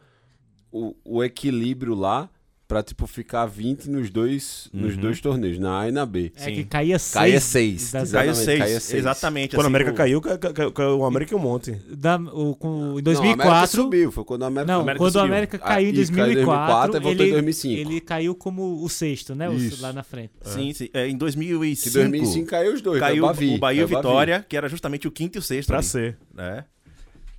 [0.69, 2.29] o, o equilíbrio lá
[2.67, 5.01] pra, tipo, ficar 20 nos dois, nos Uhum.
[5.01, 6.33] dois torneios, na A e na B.
[6.35, 7.13] É que caía seis.
[7.13, 7.91] Caía seis.
[7.93, 8.59] das- Exatamente, Caiu seis.
[8.59, 8.99] caía seis.
[8.99, 9.49] Exatamente.
[9.55, 11.71] Quando a assim, América o- caiu, ca- ca- caiu, caiu o América e um monte.
[11.89, 13.81] da, o, com, em Não, a América 2004.
[13.83, 15.33] subiu, foi quando a América Não, América quando o subiu.
[15.33, 17.79] América Ah, caiu em e caiu em 2004, 2004 e voltou em ele, 2005.
[17.79, 19.53] ele caiu como o sexto, né?
[19.55, 19.81] Isso.
[19.81, 20.31] lá na frente.
[20.43, 20.89] Sim, sim.
[20.93, 22.99] É, em Que 2005, 2005 caiu os dois.
[22.99, 25.37] caiu caiu o Bavi, o Bahia e caiu o Vitória, que era justamente o quinto
[25.37, 25.67] e o sexto.
[25.69, 26.17] Pra ali, ser.
[26.33, 26.65] né?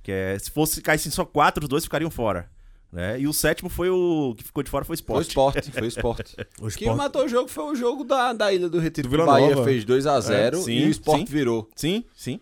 [0.01, 2.49] Que é, se fosse caíssem só quatro, os dois ficariam fora.
[2.91, 3.19] Né?
[3.21, 5.27] E o sétimo foi o que ficou de fora foi o Foi o Sport.
[5.57, 6.35] esporte, foi o esporte.
[6.59, 9.07] O Quem Sport- matou o jogo foi o jogo da, da Ilha do Retiro.
[9.07, 9.63] Do que o Vila Bahia Nova.
[9.63, 11.31] fez 2x0 É, sim, e o esporte sim.
[11.33, 11.69] virou.
[11.75, 12.39] Sim, sim.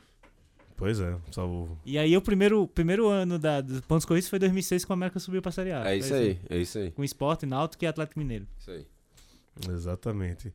[0.78, 1.78] Pois é, salvo.
[1.86, 5.20] E aí o primeiro, primeiro ano da, dos pontos corridos foi 2006 que o América
[5.20, 5.90] subiu pra Série A.
[5.92, 6.92] É isso Foi aí, é isso aí.
[6.92, 8.48] Com Sport, Náutico e Atlético Mineiro.
[8.60, 8.86] Isso aí.
[9.70, 10.54] Exatamente.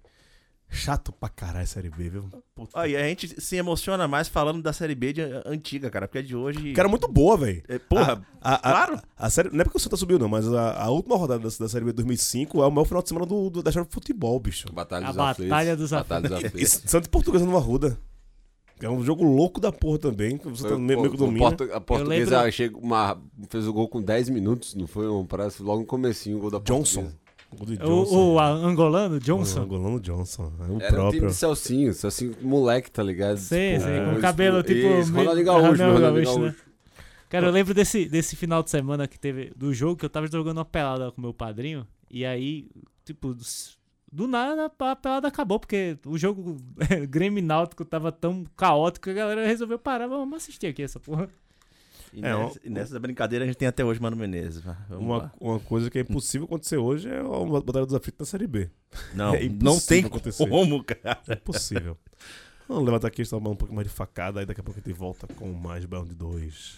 [0.74, 2.24] Chato pra caralho a Série B, viu?
[2.54, 2.80] Puta.
[2.80, 6.22] Aí a gente se emociona mais falando da Série B de, antiga, cara, porque a
[6.22, 6.72] de hoje.
[6.72, 7.62] Que era muito boa, velho.
[7.68, 9.00] É, porra, A, a, claro.
[9.16, 11.40] A, a série, não é porque o Santa subiu, não, mas a, a última rodada
[11.48, 13.87] da, da Série B 2005 é o maior final de semana do, do- da história
[13.88, 14.72] do futebol, bicho.
[14.72, 15.78] Batalha A dos Batalha Aflitos.
[15.78, 16.82] dos Batalha dos Aflitos.
[16.87, 17.98] Santa e Portuguesa no Arruda.
[18.80, 20.37] É um jogo louco da porra também.
[20.38, 21.54] que Você tá Foi meio, o- meio que o domina.
[21.54, 25.08] portu- a portuguesa lembro- chega uma, fez o gol com 10 minutos, não foi?
[25.08, 27.02] Um, parece logo no comecinho o gol da Johnson.
[27.02, 27.21] portuguesa.
[27.60, 28.16] O O, Johnson.
[28.34, 29.60] o angolano, O Johnson.
[29.62, 30.52] angolano Johnson.
[30.60, 31.26] É o Era o time próprio.
[31.28, 33.38] de Celcinho, Celcinho moleque, tá ligado?
[34.14, 34.86] Com cabelo tipo.
[35.00, 36.54] Isso, meio- Ronaldinho Gaúcho, Ronaldinho Ronaldinho Gaúcho, né?
[37.28, 40.26] Cara, eu lembro desse, desse final de semana que teve do jogo que eu tava
[40.26, 41.86] jogando uma pelada com meu padrinho.
[42.10, 42.68] E aí,
[43.06, 43.34] tipo,
[44.12, 46.58] do nada a pelada acabou, porque o jogo
[47.08, 50.06] Grêmio Náutico tava tão caótico que a galera resolveu parar.
[50.08, 51.28] Vamos assistir aqui essa porra.
[52.12, 54.62] E, É, nessa, e nessa brincadeira a gente tem até hoje Mano Menezes.
[54.90, 58.46] Uma, uma coisa que é impossível acontecer hoje é uma Batalha dos Aflitos na Série
[58.46, 58.70] B.
[59.14, 60.46] Não, é não tem acontecer.
[60.48, 61.18] como, cara.
[61.29, 61.96] É impossível.
[62.68, 64.96] Vamos levantar aqui, estamos um pouco mais de facada, aí daqui a pouco a gente
[64.96, 66.77] volta com mais de 2.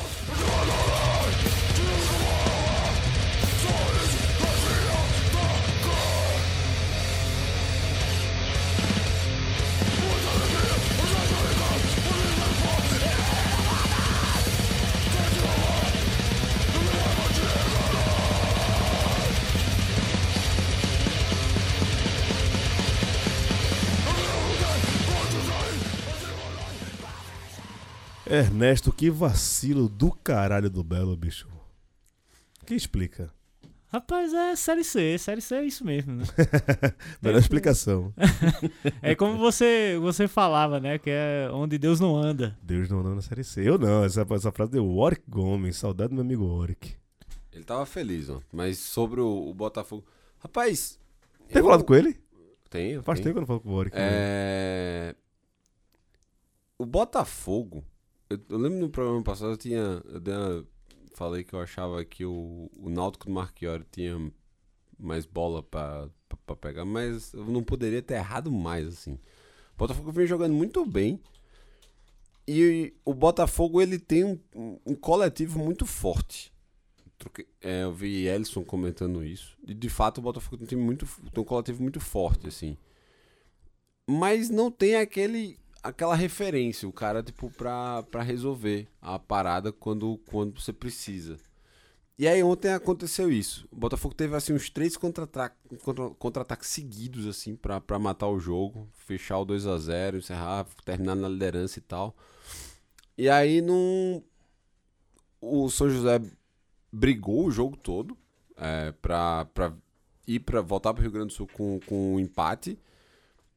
[28.35, 31.49] Ernesto, que vacilo do caralho do Belo, bicho.
[32.67, 33.33] Que explica?
[33.89, 35.17] Rapaz, é Série C.
[35.19, 36.25] Série C é isso mesmo, né?
[37.23, 38.13] Melhor explicação.
[39.01, 40.99] É como você, você falava, né?
[40.99, 42.59] Que é onde Deus não anda.
[42.63, 43.69] Deus não anda na Série C.
[43.69, 46.97] Eu não, essa, essa frase deu Warwick Gomes, saudade do meu amigo Warwick.
[47.53, 48.41] Ele tava feliz, ó.
[48.53, 50.05] Mas sobre o, o Botafogo.
[50.39, 50.99] Rapaz.
[51.49, 52.19] Tem eu- falado com ele?
[52.69, 53.03] Tenho.
[53.03, 53.33] Faz tenho.
[53.33, 53.97] tempo que eu não falo com o Warwick.
[53.97, 54.03] né?
[54.11, 55.15] É...
[56.77, 57.85] O Botafogo.
[58.29, 60.03] Eu, lembro no programa passado eu tinha.
[60.05, 60.67] Eu
[61.15, 64.33] falei que eu achava que o, o Náutico do Marchiori tinha
[64.99, 66.09] mais bola pra,
[66.61, 69.15] pegar, mas eu não poderia ter errado mais, assim.
[69.75, 71.21] O Botafogo vem jogando muito bem.
[72.47, 74.39] E o Botafogo ele tem um,
[74.87, 76.53] um- coletivo muito forte.
[77.63, 79.57] É, eu vi Ellison comentando isso.
[79.67, 82.77] E de fato o Botafogo tem, muito, tem um coletivo muito forte, assim
[84.07, 90.19] mas não tem aquele aquela referência, o cara tipo pra, pra resolver a parada quando
[90.27, 91.39] quando você precisa.
[92.19, 93.69] E aí ontem aconteceu isso.
[93.71, 95.59] O Botafogo teve assim uns três contra-ataques
[96.19, 101.15] contra, seguidos assim pra pra matar o jogo, fechar o 2 a 0 encerrar, terminar
[101.17, 102.17] na liderança e tal.
[103.19, 104.23] E aí não
[105.41, 106.21] o São José
[106.91, 108.17] brigou o jogo todo
[108.57, 109.73] é, pra, pra
[110.27, 112.79] ir para voltar para o Rio Grande do Sul com, com um empate.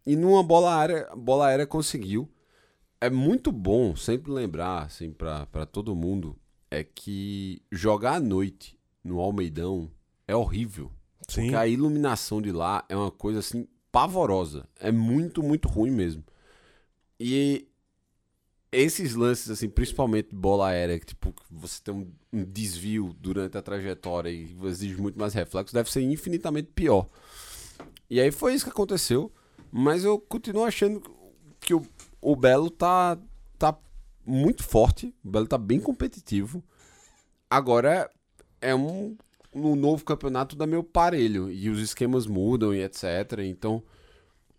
[0.08, 2.30] E numa bola aérea, bola aérea conseguiu.
[3.02, 6.39] É muito bom sempre lembrar, assim, para todo mundo,
[6.72, 9.91] é que jogar à noite no Almeidão
[10.26, 10.89] é horrível.
[11.28, 11.41] Sim.
[11.41, 14.65] Porque a iluminação de lá é uma coisa, assim, pavorosa.
[14.80, 16.24] É muito, muito ruim mesmo.
[17.20, 17.67] E
[18.72, 23.62] esses lances, assim, principalmente bola aérea, que tipo, você tem um, um desvio durante a
[23.62, 27.10] trajetória e exige muito mais reflexo, deve ser infinitamente pior.
[28.10, 29.34] E aí foi isso que aconteceu.
[29.71, 31.01] Mas eu continuo achando
[31.60, 31.82] que o,
[32.21, 33.17] o Belo tá,
[33.60, 33.75] tá
[34.25, 35.13] muito forte.
[35.23, 36.63] O Belo tá bem competitivo.
[37.49, 38.10] Agora
[38.62, 39.15] é um,
[39.53, 41.51] um novo campeonato da meu parelho.
[41.51, 43.39] E os esquemas mudam e etc.
[43.45, 43.82] Então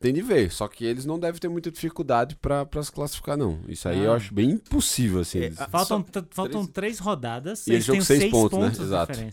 [0.01, 0.51] tem de ver.
[0.53, 3.61] Só que eles não devem ter muita dificuldade pra pra se classificar, não.
[3.69, 4.17] Isso aí eu Ah.
[4.17, 5.41] acho bem impossível, assim.
[5.41, 7.67] É, eles- Faltam, Só faltam três rodadas.
[7.67, 8.85] E eles jogam têm seis seis pontos, pontos, né?
[8.85, 9.19] Exato.
[9.21, 9.31] né?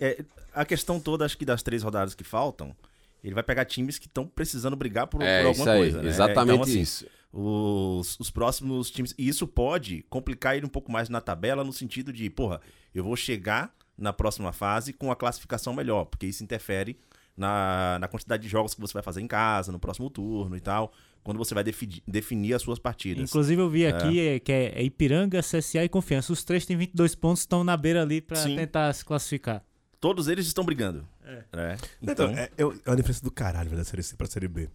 [0.00, 2.74] É, a questão toda, acho que das três rodadas que faltam,
[3.22, 5.78] ele vai pegar times que estão precisando brigar por, é, por isso alguma aí.
[5.80, 6.02] coisa.
[6.02, 6.08] Né?
[6.08, 7.06] Exatamente Então, assim, isso.
[7.32, 9.14] Os, os próximos times.
[9.18, 12.60] E isso pode complicar ele um pouco mais na tabela, no sentido de, porra,
[12.94, 16.96] eu vou chegar na próxima fase com a classificação melhor, porque isso interfere
[17.36, 20.60] na, na quantidade de jogos que você vai fazer em casa, no próximo turno e
[20.60, 23.28] tal, quando você vai defi- definir as suas partidas.
[23.28, 26.32] Inclusive eu vi aqui é, que é, é Ipiranga, CSA e Confiança.
[26.32, 28.56] Os três têm 22 pontos, estão na beira ali pra Sim.
[28.56, 29.62] tentar se classificar.
[30.00, 31.06] Todos eles estão brigando.
[31.28, 31.56] É.
[31.56, 31.76] né?
[32.02, 34.68] Então, Então, é, é uma diferença do caralho velho, da Série C pra Série B.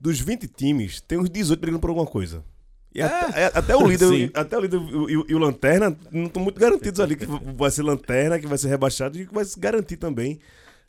[0.00, 2.42] Dos 20 times, tem uns 18 brigando por alguma coisa.
[2.94, 4.30] E até, é- até o líder, Sim.
[4.34, 7.24] até o líder e, o- e o Lanterna não estão muito garantidos ali que
[7.56, 10.40] vai ser Lanterna, que vai ser rebaixado e que vai se garantir também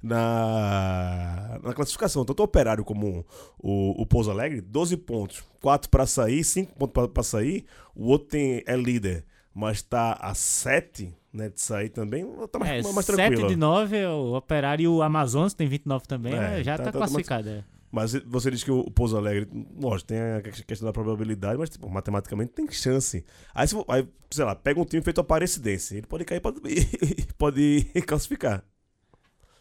[0.01, 2.25] na, na classificação.
[2.25, 3.25] Tanto o Operário como
[3.59, 5.43] o, o Pouso Alegre, 12 pontos.
[5.61, 7.65] 4 pra sair, 5 pontos pra sair.
[7.95, 9.23] O outro tem, é líder,
[9.53, 12.25] mas tá a 7 né, de sair também.
[12.51, 13.47] Tá mais, É, mais 7 tranquilo.
[13.47, 16.63] de 9 é o Operário e o Amazonas tem 29 também, É, né?
[16.63, 17.49] já tá- tá, tá- classificado.
[17.49, 17.63] é.
[17.91, 19.47] Mas você diz que o Pouso Alegre,
[19.79, 23.23] lógico, tem a questão da probabilidade, mas tipo, matematicamente tem chance.
[23.53, 26.59] Aí, se, aí, sei lá, pega um time feito Aparecidense, ele pode cair pode,
[27.37, 28.63] pode classificar.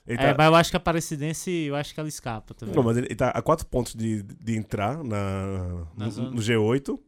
[0.07, 2.74] Ele É, tá, mas eu acho que a Aparecidense, eu acho que ela escapa também.
[2.74, 6.40] não, mas ele, ele tá a 4 pontos de, de entrar na, Na no, no
[6.40, 6.98] G8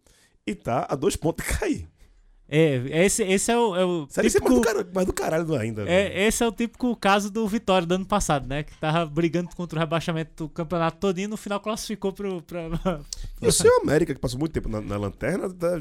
[0.46, 1.88] e tá a 2 pontos de cair.
[2.56, 4.94] É, esse, esse é o, é o Série C é mais do, típico...
[4.94, 5.84] mais do caralho ainda.
[5.84, 5.92] velho.
[5.92, 8.62] É, esse é o típico caso do Vitória do ano passado, né?
[8.62, 12.40] Que tava brigando contra o rebaixamento do campeonato todinho no final classificou pro.
[12.42, 12.60] Pra...
[13.42, 15.80] E o seu América, que passou muito tempo na, na lanterna, tá,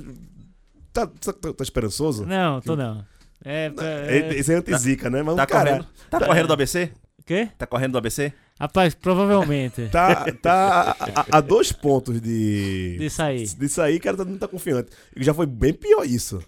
[0.91, 2.25] tá, tá, tá- tá esperançoso?
[2.25, 3.05] Não, tô não.
[3.45, 4.33] É, É, é...
[4.33, 5.21] Esse é anti-zica, né?
[5.21, 6.91] Mas tá o cara correndo, tá correndo do ABC?
[7.19, 7.49] O quê?
[7.57, 8.33] Tá correndo do ABC?
[8.59, 9.87] Rapaz, provavelmente.
[9.91, 10.95] tá, tá
[11.31, 13.47] a, a- dois pontos de, De sair.
[13.47, 14.91] de sair, cara tá- não tá confiante.
[15.17, 16.41] Já foi bem pior isso.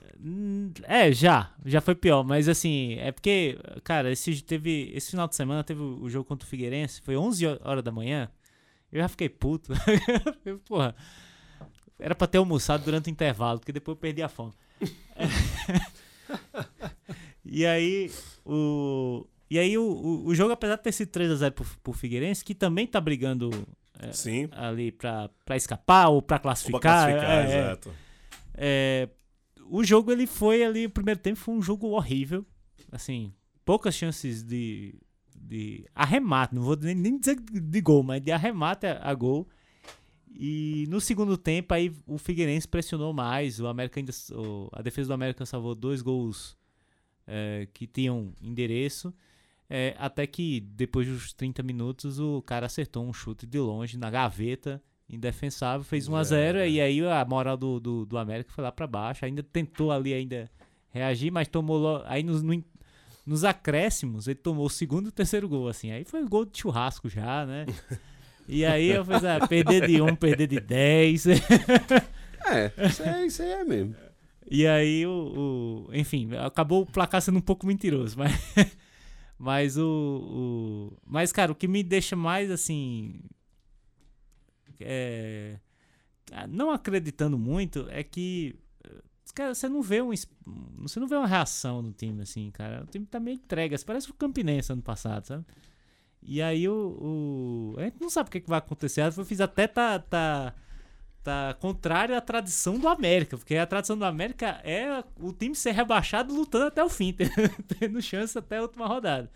[0.84, 1.52] É, já.
[1.66, 2.24] Já foi pior.
[2.24, 6.46] Mas assim, é porque, cara, esse, teve, esse final de semana teve o jogo contra
[6.46, 7.02] o Figueirense.
[7.02, 8.30] Foi 11 horas da manhã.
[8.92, 9.74] Eu já fiquei puto.
[10.68, 10.96] Porra.
[12.00, 14.54] Era pra ter almoçado durante o intervalo, porque depois eu perdi a fome.
[17.46, 18.12] e aí,
[18.46, 19.26] o.
[19.50, 22.56] E aí, o, o, o jogo, apesar de ter sido 3x0 pro, pro Figueirense, que
[22.56, 23.50] também tá brigando
[24.00, 24.48] é, Sim.
[24.52, 26.82] ali pra, pra escapar ou pra Ou pra classificar.
[26.82, 27.60] classificar, é, é.
[27.62, 27.94] exato.
[28.56, 29.10] É,
[29.70, 32.46] o jogo ele foi ali, o primeiro tempo foi um jogo horrível.
[32.92, 34.96] Assim, poucas chances de,
[35.36, 39.48] de arremate, não vou nem, nem dizer de gol, mas de arremate a, a gol.
[40.38, 44.12] E no segundo tempo aí o Figueirense pressionou mais, o América ainda,
[44.74, 46.58] a defesa do América salvou dois gols
[47.26, 49.14] é, que tinham endereço.
[49.70, 54.10] É, até que depois dos 30 minutos o cara acertou um chute de longe na
[54.10, 56.70] gaveta, indefensável, fez 1 a 0 É.
[56.70, 59.24] e aí a moral do, do, do América foi lá pra baixo.
[59.26, 60.50] Ainda tentou ali ainda
[60.90, 62.64] reagir, mas tomou lo- aí nos, no
[63.26, 65.90] nos acréscimos ele tomou o segundo e o terceiro gol assim.
[65.92, 67.66] Aí foi gol de churrasco já, né?
[68.48, 71.26] E aí eu fiz, ah, perder de um, perder de 10.
[72.48, 73.96] É, isso aí, isso aí é mesmo.
[74.50, 78.32] E aí o, o- Enfim, acabou o placar sendo um pouco mentiroso, mas.
[79.38, 79.84] Mas o,
[80.94, 80.98] o.
[81.06, 83.20] Mas, cara, o que me deixa mais assim.
[84.80, 85.58] É,
[86.50, 88.56] não acreditando muito é que.
[89.34, 90.12] Cara, você não vê um.
[90.80, 92.84] Você não vê uma reação no time, assim, cara.
[92.84, 93.76] O time tá meio entregue.
[93.84, 95.46] Parece o Campinense ano passado, sabe?
[96.22, 97.74] E aí o.
[97.76, 99.02] o- a gente não sabe o que, que vai acontecer.
[99.02, 100.00] Eu fiz até tá.
[100.00, 100.54] tá
[101.26, 105.72] tá contrário à tradição do América, porque a tradição do América é o time ser
[105.72, 107.12] rebaixado lutando até o fim,
[107.80, 109.30] tendo, chance até a última rodada.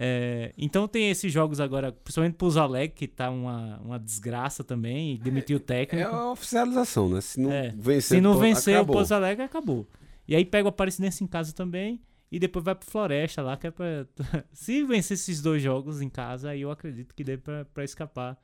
[0.00, 5.14] É, então tem esses jogos agora, principalmente pro Zaleg, que tá uma, uma desgraça também,
[5.14, 6.08] e demitiu o É técnico.
[6.14, 7.20] a oficialização, né?
[7.20, 7.74] Se não É.
[7.76, 8.94] vencer, Se não vencer acabou.
[8.94, 9.88] o Pouso Alegre, acabou.
[10.28, 12.00] E aí pega o Aparecidense em casa também.
[12.30, 14.06] E depois vai pro Floresta lá, que é pra.
[14.52, 18.36] Se vencer esses dois jogos em casa, aí eu acredito que dê pra, pra escapar.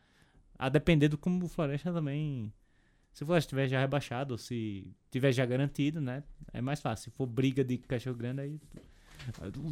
[0.58, 2.52] A depender do como o Floresta também.
[3.12, 6.22] Se o Floresta estiver já rebaixado, ou se tiver já garantido, né?
[6.52, 7.10] É mais fácil.
[7.10, 8.60] Se for briga de cachorro grande, aí.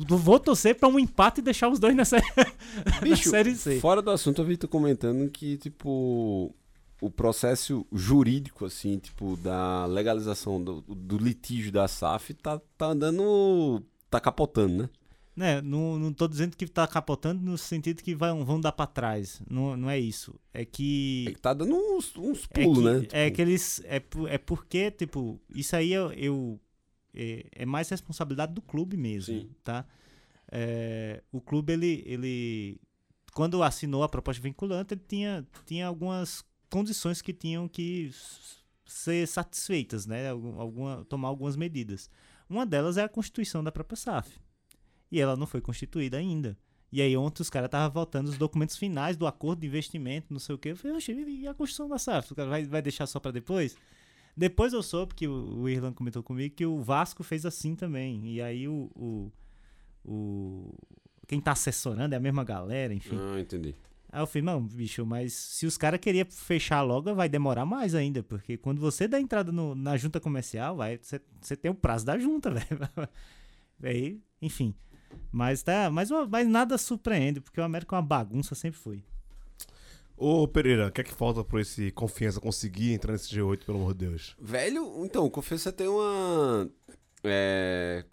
[0.09, 2.17] Vou torcer pra um empate e deixar os dois nessa
[3.03, 3.81] Bicho, na Série C.
[3.81, 6.55] Fora do assunto, eu vi tu comentando que, tipo,
[7.01, 13.83] o processo jurídico, assim, tipo, da legalização do, do litígio da SAF tá, tá andando.
[14.09, 14.91] tá capotando, né?
[15.35, 18.87] Né, não, não tô dizendo que tá capotando no sentido que vai, vão dar pra
[18.87, 19.41] trás.
[19.51, 20.39] Não, não é isso.
[20.53, 21.25] É É que.
[21.35, 23.09] que tá dando uns, uns É pulos, que, né?
[23.13, 23.81] é Tipo, que eles.
[23.85, 26.13] É, é porque, tipo, isso aí eu.
[26.13, 26.61] eu-
[27.15, 29.51] é, é mais responsabilidade do clube mesmo, Sim.
[29.65, 29.87] tá?
[30.51, 32.81] É, o clube, ele, ele.
[33.35, 38.11] Quando assinou a proposta vinculante, ele tinha, tinha algumas condições que tinham que
[38.85, 40.29] ser satisfeitas, né?
[40.29, 42.11] Algum- Alguma, tomar algumas medidas.
[42.49, 44.39] Uma delas é a constituição da própria SAF.
[45.13, 46.59] E ela não foi constituída ainda.
[46.91, 50.41] E aí ontem os caras estavam votando os documentos finais do acordo de investimento, não
[50.41, 50.71] sei o quê.
[50.71, 52.33] Eu falei, oxe, e a Constituição da SAF?
[52.33, 53.77] O cara vai, vai deixar só pra depois?
[54.37, 58.27] Depois eu soube que o, o Irlan comentou comigo que o Vasco fez assim também.
[58.27, 58.91] E aí o.
[58.97, 59.33] o,
[60.05, 60.75] o-
[61.29, 63.17] quem tá assessorando é a mesma galera, enfim.
[63.19, 63.75] Ah, entendi.
[64.11, 67.95] Aí eu falei, não, bicho, mas se os caras queriam fechar logo, vai demorar mais
[67.95, 68.23] ainda.
[68.23, 72.05] Porque quando você dá entrada no- na junta comercial, vai, você, você tem o prazo
[72.05, 72.67] da junta, velho.
[73.83, 74.75] Aí, enfim.
[75.31, 75.91] Mas tá.
[75.91, 79.03] Mas, mas nada surpreende, porque o América é uma bagunça, sempre foi.
[80.17, 83.79] Ô Pereira, o que é que falta pra esse confiança conseguir entrar nesse G8, pelo
[83.79, 84.37] amor de Deus?
[84.41, 86.71] Velho, então, o Confiança tem uma.
[87.25, 88.05] É,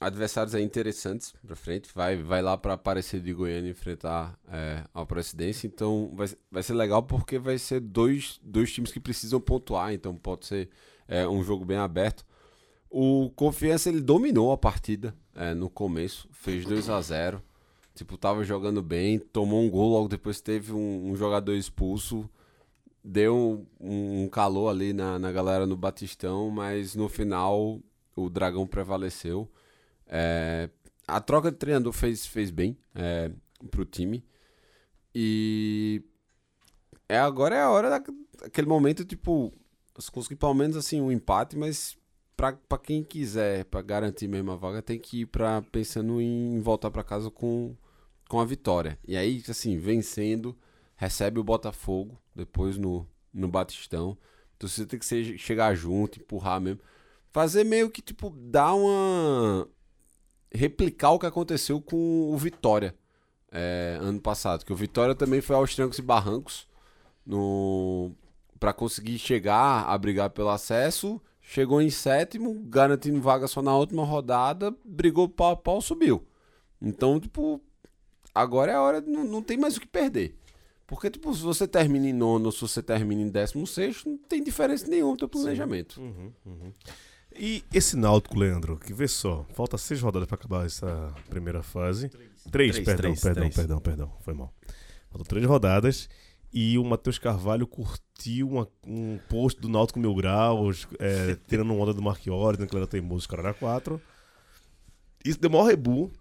[0.00, 1.90] adversários aí interessantes pra frente.
[1.94, 5.66] Vai, vai lá pra aparecer de Goiânia enfrentar é, a presidência.
[5.66, 9.92] Então vai, vai ser legal porque vai ser dois, dois times que precisam pontuar.
[9.92, 10.68] Então pode ser
[11.08, 12.24] é, um jogo bem aberto.
[12.96, 17.42] O Confiança ele dominou a partida é, no começo, fez 2 a 0
[17.94, 22.28] Tipo, tava jogando bem, tomou um gol, logo depois teve um, um jogador expulso
[23.04, 27.78] deu um, um calor ali na, na galera no Batistão, mas no final
[28.16, 29.50] o Dragão prevaleceu.
[30.06, 30.70] É,
[31.06, 33.30] a troca de treinador fez, fez bem é,
[33.70, 34.24] pro time.
[35.14, 36.02] E
[37.08, 38.04] é, agora é a hora da-
[38.40, 39.52] daquele momento, tipo,
[39.98, 41.96] se conseguir pelo menos assim um empate, mas
[42.36, 46.90] pra quem quiser, pra garantir mesmo a vaga, tem que ir pra, pensando em voltar
[46.90, 47.74] pra casa com,
[48.28, 48.98] com a vitória.
[49.06, 50.56] E aí, assim, vencendo,
[50.96, 54.16] recebe o Botafogo depois no, no Batistão.
[54.56, 56.80] Então você tem que ser- chegar junto, empurrar mesmo.
[57.32, 59.68] Fazer meio que, tipo, dar uma.
[60.52, 62.94] replicar o que aconteceu com o Vitória
[63.50, 64.64] é, ano passado.
[64.64, 66.68] Que o Vitória também foi aos trancos e barrancos
[67.26, 68.12] no
[68.60, 71.20] para conseguir chegar a brigar pelo acesso.
[71.46, 76.26] Chegou em sétimo, garantindo vaga só na última rodada, brigou pau a pau, subiu.
[76.80, 77.60] Então, tipo,
[78.34, 80.34] agora é a hora, não, não tem mais o que perder.
[80.86, 84.16] Porque, tipo, se você termina em nono ou se você termina em décimo sexto, não
[84.18, 86.00] tem diferença nenhuma no teu planejamento.
[87.36, 92.08] E esse Náutico, Leandro, que vê só, falta seis rodadas pra acabar essa primeira fase.
[92.50, 93.54] Três, Três, perdão, três, perdão, três.
[93.56, 94.52] perdão, perdão, foi mal.
[95.10, 96.08] Faltam três rodadas
[96.54, 101.92] e o Matheus Carvalho curtiu uma- um post do Náutico Mil Graus, é, tirando onda
[101.92, 104.00] do Marchiori, ele era teimoso, cara era quatro.
[105.24, 106.12] Isso deu maior rebu.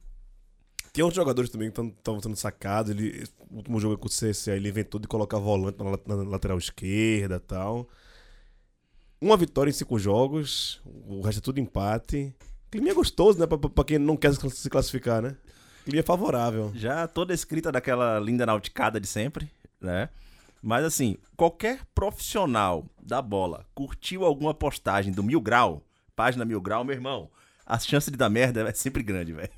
[0.92, 2.92] Tem outros jogadores também que estavam sendo sacados.
[2.92, 6.58] Ele, o último jogo com o CSA, ele inventou de colocar volante na, na lateral
[6.58, 7.88] esquerda e tal.
[9.20, 12.34] Uma vitória em cinco jogos, o resto é tudo empate.
[12.70, 13.46] Clima é gostoso, né?
[13.48, 15.36] Pra, pra- quem não quer se classificar, né?
[15.86, 16.72] Clima é favorável.
[16.76, 19.50] Já toda escrita daquela linda nauticada de sempre,
[19.82, 20.10] né?
[20.64, 25.86] Mas assim, qualquer profissional da bola curtiu alguma postagem do Mil Grau,
[26.16, 27.30] página Mil Grau, meu irmão,
[27.66, 29.50] a chance de dar merda é sempre grande, velho.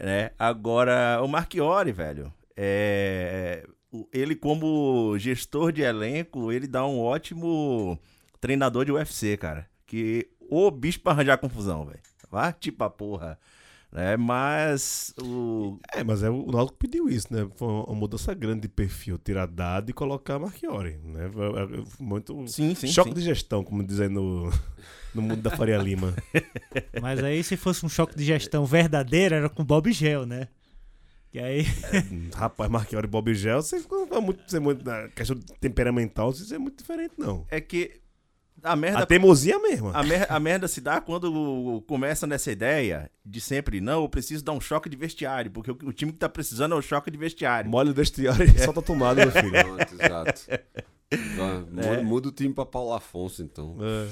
[0.00, 0.30] né?
[0.38, 3.66] Agora, o Marchiori, velho, é...
[4.12, 7.98] ele como gestor de elenco, ele dá um ótimo
[8.40, 9.68] treinador de UFC, cara.
[9.84, 12.00] Que o bicho pra arranjar confusão, velho.
[12.30, 13.36] Vai tipo a porra.
[13.92, 14.16] Né?
[14.16, 17.48] Mas o, É, mas é, o Náutico pediu isso, né?
[17.56, 21.30] Foi uma mudança grande de perfil, tirar dado e colocar Marchiori, né?
[21.32, 23.14] Foi- é- é Muito Sim, sim, choque sim.
[23.14, 24.50] de gestão, como dizem no,
[25.14, 26.14] no mundo da Faria Lima.
[27.00, 30.48] Mas aí, se fosse um choque de gestão verdadeiro, era com Bob Gel, né?
[31.30, 31.64] Que aí,
[32.34, 34.84] Rapaz, Marquiori e Bob Gel, você ficou é muito, você é muito.
[34.84, 37.44] Na questão temperamental, isso é muito diferente, não.
[37.50, 38.00] É que
[38.66, 43.10] a merda A teimosia é a mer- a merda se dá quando começa nessa ideia
[43.24, 46.18] de sempre, não, eu preciso dar um choque de vestiário, porque o, o time que
[46.18, 47.70] tá precisando é o choque de vestiário.
[47.70, 49.54] Molha o vestiário e solta a tomada, meu filho.
[50.04, 50.42] Exato.
[51.10, 52.02] É.
[52.02, 53.76] muda o time pra Paulo Afonso, então.
[53.80, 54.08] É.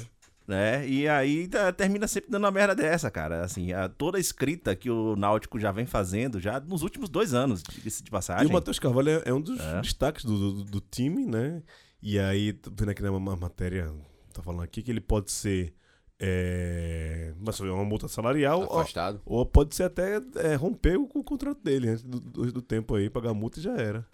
[0.46, 0.88] né?
[0.88, 3.42] E aí tá- termina sempre dando uma merda dessa, cara.
[3.44, 7.34] Assim, a, toda a escrita que o Náutico já vem fazendo já nos últimos dois
[7.34, 8.46] anos, de E passagem.
[8.48, 9.80] o Matheus Carvalho é, é um dos É.
[9.80, 11.62] destaques do, do, do time, né?
[12.02, 13.90] E aí, tô vendo aqui na ma- matéria,
[14.34, 15.74] tá falando aqui que ele pode ser.
[16.18, 19.20] É, mas é uma multa salarial ou, Afastado.
[19.26, 22.94] ou pode ser até é, romper o, o contrato dele antes do, do, do tempo
[22.94, 24.06] aí, pagar a multa e já era.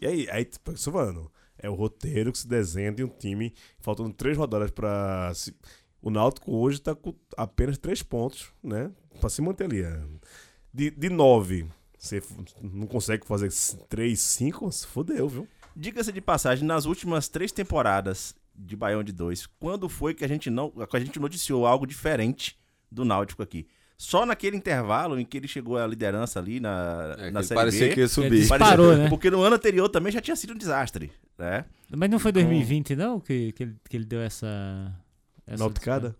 [0.00, 3.54] E aí, aí tipo, isso falando, é o roteiro que se desenha de um time
[3.78, 5.32] faltando três rodadas pra.
[5.34, 5.54] Se,
[6.02, 8.90] o Náutico hoje tá com apenas três pontos, né?
[9.20, 9.82] Pra se manter ali.
[9.82, 10.02] é.
[10.72, 11.68] De, de nove,
[11.98, 12.22] você
[12.62, 13.50] não consegue fazer
[13.88, 15.48] três, cinco, fodeu, viu?
[15.76, 20.28] Diga-se de passagem, nas últimas três temporadas de Baião de 2, quando foi que a
[20.28, 20.70] gente não.
[20.70, 22.56] que a gente noticiou algo diferente
[22.90, 23.66] do Náutico aqui?
[23.96, 27.60] Só naquele intervalo em que ele chegou à liderança ali na, É, na que Série
[27.60, 27.94] parecia B.
[27.94, 28.38] que ia subir.
[28.40, 29.08] Ele Parou, né?
[29.10, 31.66] Porque no ano anterior também já tinha sido um desastre, né?
[31.94, 34.46] mas não foi Com- 2020, não, que, que, ele, que ele deu essa.
[35.46, 36.16] essa Nauticada.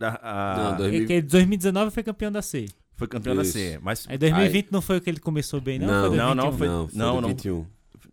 [0.00, 2.66] A- a- Não, dois- Que, que 2019 foi campeão da C.
[2.96, 3.52] Foi campeão da Isso.
[3.52, 3.78] C.
[3.82, 5.86] Mas Aí 2020 não foi o que ele começou bem, não?
[5.88, 6.58] Não, foi não, não, 2021?
[6.58, 7.28] foi- Não, foi não, do não.
[7.28, 7.66] 21.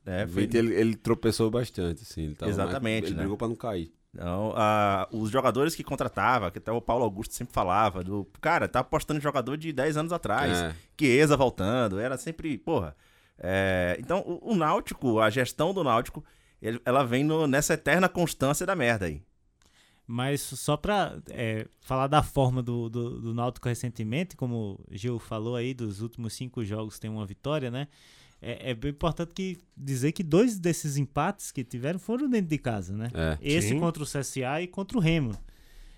[0.09, 2.23] É, foi, 20 ele, ele tropeçou bastante, assim.
[2.23, 3.19] Ele tava Exatamente, mais- Ele né?
[3.19, 3.91] brigou pra não cair.
[4.11, 8.67] Não, ah, os jogadores que contratava, que até o Paulo Augusto sempre falava, do cara,
[8.67, 10.75] tá apostando em jogador de 10 anos atrás, É.
[10.99, 12.95] Chiesa voltando, era sempre, porra.
[13.37, 16.25] é, então, o, o Náutico, a gestão do Náutico,
[16.61, 19.21] ele- ela vem no- nessa eterna constância da merda aí.
[20.07, 25.19] Mas só pra é, falar da forma do, do, do Náutico recentemente, como o Gil
[25.19, 27.87] falou aí, dos últimos cinco jogos tem uma vitória, né?
[28.41, 32.57] É, é bem importante que dizer que dois desses empates que tiveram foram dentro de
[32.57, 33.09] casa, né?
[33.13, 33.37] É.
[33.41, 33.79] Esse Sim.
[33.79, 35.33] contra o CSA e contra o Remo.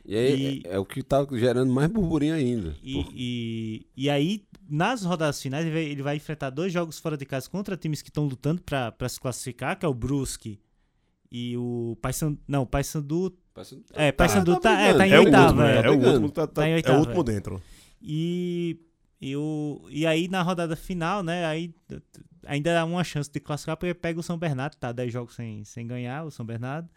[0.04, 2.76] E aí E- é, é o que tá gerando mais burburinho ainda.
[2.82, 7.16] E, e, e aí, nas rodadas finais, ele vai, ele vai enfrentar dois jogos fora
[7.16, 10.60] de casa contra times que estão lutando pra pra se classificar, que é o Brusque
[11.32, 12.40] e o Paysandu.
[12.48, 13.38] Não, o Paysandu.
[13.54, 14.98] Parece- É, Paysandu tá, é, brigando.
[14.98, 15.68] tá em É o oitava.
[15.70, 15.90] é.
[15.90, 17.62] o último, tá, tá- Tá em é o último dentro.
[18.02, 18.80] E,
[19.22, 21.46] e, o, e aí, na rodada final, né?
[21.46, 21.74] Aí
[22.46, 25.64] ainda há uma chance de classificar, porque pega o São Bernardo, tá 10 jogos sem,
[25.64, 26.90] sem ganhar, o São Bernardo.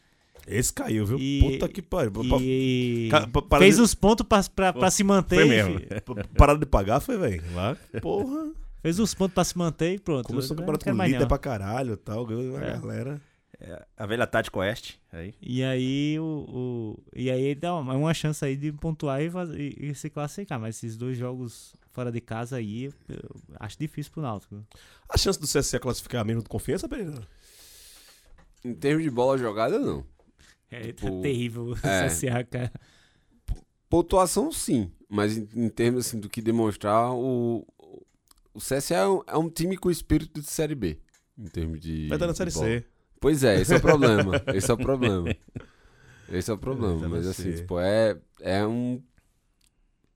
[0.46, 1.18] Esse caiu, viu?
[1.18, 2.10] E- Puta que pariu.
[2.12, 3.10] Pa- E
[3.58, 5.36] fez de- os pontos pra, pra, pra se manter.
[5.36, 5.78] Foi mesmo.
[5.78, 6.00] fi.
[6.00, 7.42] Pa- Parada de pagar foi, velho.
[7.54, 8.50] Lá, porra.
[8.82, 10.26] Fez os pontos pra se manter e pronto.
[10.26, 11.28] Começou o campeonato com líder não.
[11.28, 12.26] pra caralho e tal.
[12.26, 12.72] Ganhou uma É.
[12.78, 13.20] galera.
[13.60, 15.32] É, a velha tática oeste, aí.
[15.40, 19.50] E aí, o, o- e aí dá uma, uma chance aí de pontuar e, faz-
[19.50, 20.58] e- e se classificar.
[20.60, 23.30] Mas esses dois jogos fora de casa aí, eu
[23.60, 24.66] acho difícil pro Náutico.
[25.08, 27.26] A chance do CSA classificar mesmo de confiança, Pereira?
[28.64, 30.04] Em termos de bola jogada, não.
[30.70, 32.08] É, Tipo, tá terrível o é.
[32.08, 32.72] CSA, cara.
[33.88, 34.90] Pontuação, sim.
[35.08, 37.64] Mas em, em termos assim, do que demonstrar, o,
[38.52, 40.98] o CSA é um, é um time com espírito de Série B.
[41.38, 42.08] Em termos de.
[42.08, 42.66] Vai estar na Série bola.
[42.66, 42.84] C.
[43.20, 44.42] Pois é, esse é o problema.
[44.52, 45.34] esse é o problema.
[46.32, 47.06] Esse é o problema.
[47.06, 49.02] Mas assim, tipo, é, é um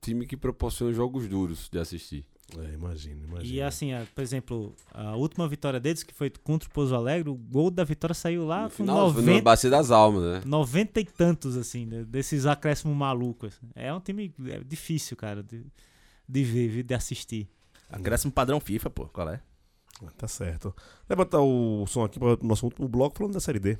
[0.01, 2.25] time que proporciona jogos duros de assistir.
[2.57, 3.53] É, imagina, imagina.
[3.55, 7.29] E assim, a- por exemplo, a última vitória deles, que foi contra o Pouso Alegre,
[7.29, 10.23] o gol da vitória saiu lá no com final, foi 90, na Bacia das Almas,
[10.23, 10.41] né?
[10.45, 13.53] 90 e tantos, assim, né, desses acréscimos malucos.
[13.53, 13.71] assim.
[13.75, 15.63] É um time é difícil, cara, de,
[16.27, 17.47] de ver, de assistir.
[17.87, 19.41] Acréscimo padrão FIFA, pô, qual é?
[20.17, 20.73] Tá certo.
[21.07, 23.77] Levantar o som aqui para o nosso último bloco falando da Série D.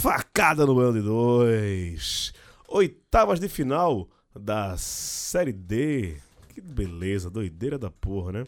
[0.00, 2.32] Facada no Bando de Dois.
[2.68, 6.16] Oitavas de final da Série D.
[6.54, 8.44] Que beleza, doideira da porra, né?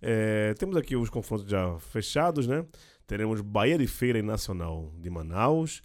[0.00, 2.64] É, temos aqui os confrontos já fechados, né?
[3.06, 5.82] Teremos Bahia de Feira e Nacional de Manaus,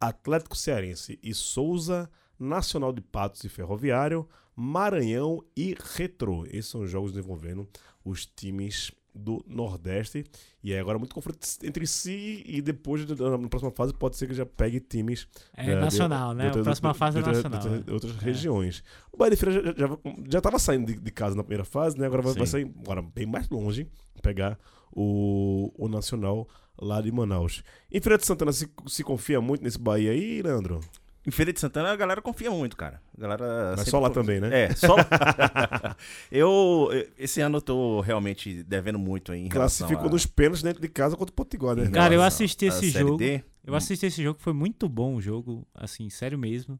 [0.00, 6.44] Atlético Cearense e Souza, Nacional de Patos e Ferroviário, Maranhão e Retrô.
[6.46, 7.68] Esses são os jogos envolvendo
[8.04, 10.24] os times do Nordeste.
[10.62, 14.34] E é agora muito confronto entre si e depois, na próxima fase, pode ser que
[14.34, 16.42] já pegue times É nacional, de- né?
[16.44, 17.60] de a outras- próxima de- fase é de nacional.
[17.60, 18.24] de outras- outras É.
[18.24, 18.82] regiões.
[19.12, 19.98] O Bahia de Feira já, já,
[20.30, 22.06] já tava saindo de, de casa na primeira fase, né?
[22.06, 23.88] Agora vai, vai sair agora bem mais longe,
[24.22, 24.58] pegar
[24.92, 26.48] o, o Nacional
[26.80, 27.62] lá de Manaus.
[27.90, 30.80] Em Feira de Santana se, se confia muito nesse Bahia aí, Leandro?
[31.26, 33.02] Em Feira de Santana a galera confia muito, cara.
[33.16, 34.22] A galera Mas só lá confia.
[34.22, 34.64] também, né?
[34.64, 35.04] É, só lá.
[36.30, 40.88] eu, esse ano eu tô realmente devendo muito aí Classificou a- nos pênaltis dentro de
[40.88, 41.90] casa contra o Potiguar, né?
[41.90, 43.16] Cara, eu assisti esse jogo.
[43.16, 43.42] D.
[43.64, 46.78] Eu assisti esse jogo, foi muito bom o jogo, assim, sério mesmo.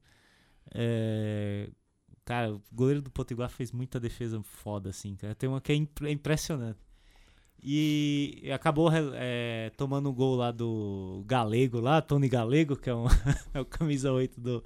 [0.72, 1.68] É,
[2.24, 5.32] Cara, o goleiro do Potiguar fez muita defesa foda, assim, cara.
[5.34, 6.78] Tem uma que é impre- impressionante.
[7.62, 13.06] E acabou é, tomando um gol lá do Galego, lá, Tony Galego, que é, um,
[13.54, 14.64] é o camisa 8 do,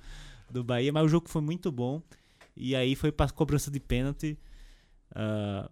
[0.51, 0.93] do Bahia.
[0.93, 2.03] Mas o jogo foi muito bom.
[2.57, 4.39] E aí foi pra cobrança de pênalti.
[5.15, 5.71] Ah,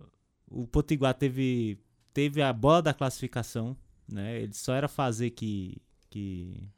[0.50, 1.78] o Potiguar teve,
[2.12, 3.76] teve a bola da classificação,
[4.10, 4.40] né?
[4.42, 6.68] Ele só era fazer que, que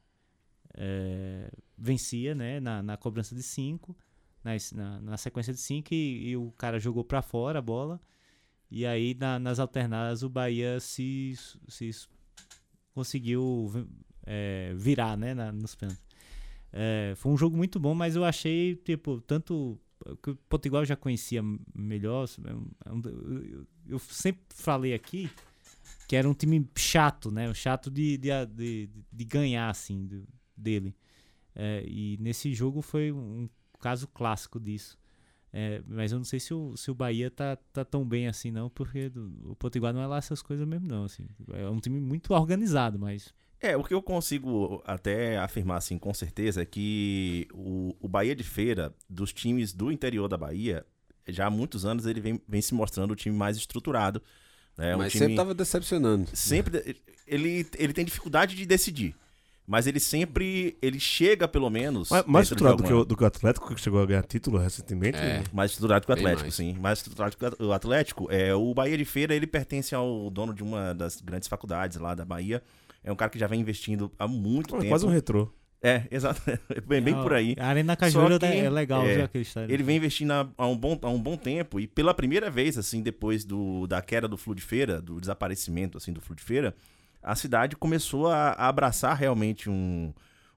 [0.74, 2.60] é, vencia, né?
[2.60, 3.96] Na, na cobrança de 5,
[4.42, 8.00] na, na, sequência de 5 e, e o cara jogou pra fora a bola.
[8.70, 11.34] E aí na- nas alternadas o Bahia se,
[11.68, 11.90] se
[12.94, 13.70] conseguiu
[14.26, 15.34] é, virar, né?
[15.34, 16.02] na- nos pênaltis.
[16.72, 19.78] É, foi um jogo muito bom, mas eu achei, tipo, tanto
[20.22, 20.36] que o
[20.82, 21.42] eu já conhecia
[21.74, 22.26] melhor.
[22.86, 23.66] é um- Eu,
[23.98, 25.28] sempre falei aqui
[26.08, 27.52] que era um time chato, né?
[27.54, 30.08] Chato de, de, de, de ganhar, assim,
[30.56, 30.94] dele.
[31.54, 33.48] É, e nesse jogo foi um
[33.80, 34.98] caso clássico disso.
[35.52, 38.50] É, mas eu não sei se o, se o Bahia tá, tá tão bem assim,
[38.52, 41.04] não, porque do- o Potiguar não é lá essas coisas mesmo, não.
[41.04, 41.26] Assim.
[41.52, 43.34] É um time muito organizado, mas.
[43.60, 48.34] É, o que eu consigo até afirmar, assim, com certeza, é que o, o Bahia
[48.34, 50.86] de Feira, dos times do interior da Bahia,
[51.28, 54.22] já há muitos anos ele vem, vem se mostrando o time mais estruturado.
[54.78, 54.94] Né?
[54.94, 56.26] Um Mas time- sempre tava decepcionando.
[56.32, 56.96] sempre
[57.26, 59.14] ele, ele tem dificuldade de decidir.
[59.70, 60.76] Mas ele sempre.
[60.82, 62.10] Ele chega, pelo menos.
[62.10, 64.24] Mais, mais estruturado do que, o, alguma- do que o Atlético, que chegou a ganhar
[64.24, 65.16] título recentemente.
[65.16, 65.44] É.
[65.52, 66.54] Mais estruturado que o Atlético, mais.
[66.56, 66.74] sim.
[66.80, 68.26] Mais estruturado que o Atlético.
[68.32, 72.16] É, o Bahia de Feira, ele pertence ao dono de uma das grandes faculdades lá
[72.16, 72.60] da Bahia.
[73.04, 74.90] É um cara que já vem investindo há muito Pô, é tempo.
[74.90, 75.48] quase um retrô.
[75.80, 76.42] É, exato.
[76.84, 77.54] bem, bem por aí.
[77.56, 79.72] A Arena que, é legal, é, viu aquele estádio?
[79.72, 82.76] Ele vem investindo há, há um bom, há um bom tempo e pela primeira vez,
[82.76, 86.42] assim, depois do, da queda do Flu de Feira, do desaparecimento, assim, do Flu de
[86.42, 86.74] Feira,
[87.22, 90.12] a cidade começou a, a abraçar realmente um,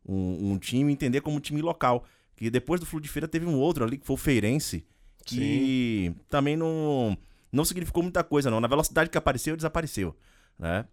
[0.07, 2.05] um, um time, entender como um time local.
[2.36, 4.86] Que depois do Flu de Feira teve um outro ali, que foi o Feirense,
[5.26, 7.18] que também não,
[7.51, 8.59] não significou muita coisa, não.
[8.59, 10.16] Na velocidade que apareceu, desapareceu,
[10.57, 10.86] né?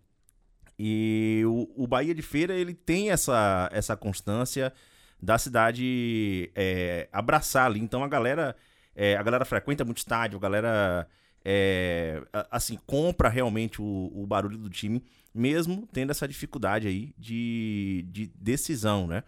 [0.78, 4.72] E o, o Bahia de Feira, ele tem essa, essa constância
[5.22, 7.80] da cidade é, abraçar ali.
[7.80, 8.56] Então a galera,
[8.94, 11.08] é, a galera frequenta muito estádio, a galera
[11.44, 15.02] é, assim compra realmente o, o barulho do time,
[15.34, 19.22] mesmo tendo essa dificuldade aí de, de decisão, né?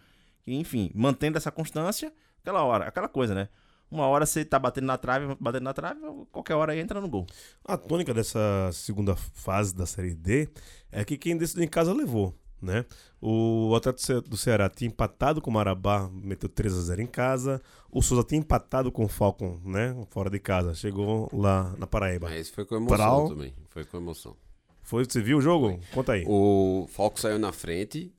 [0.45, 3.49] Enfim, mantendo essa constância, aquela hora, aquela coisa, né?
[3.89, 5.99] Uma hora você tá batendo na trave, batendo na trave,
[6.31, 7.27] qualquer hora entra no gol.
[7.63, 10.49] A tônica dessa segunda fase da Série D
[10.91, 12.85] é que quem decidiu em casa levou, né?
[13.21, 17.61] O Atlético do Ceará tinha empatado com o Marabá, meteu 3 a 0 em casa.
[17.91, 19.95] O Souza tinha empatado com o Falcon, né?
[20.09, 20.73] Fora de casa.
[20.73, 22.29] Chegou lá na Paraíba.
[22.29, 23.53] Mas foi com emoção também.
[23.69, 24.35] Foi com emoção.
[24.81, 25.79] Foi, você viu o jogo?
[25.93, 26.25] Conta aí.
[26.27, 28.11] O Falco saiu na frente.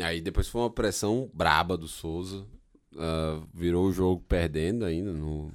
[0.00, 2.46] Aí depois foi uma pressão braba do Souza.
[2.96, 5.52] ah, virou o jogo perdendo ainda no,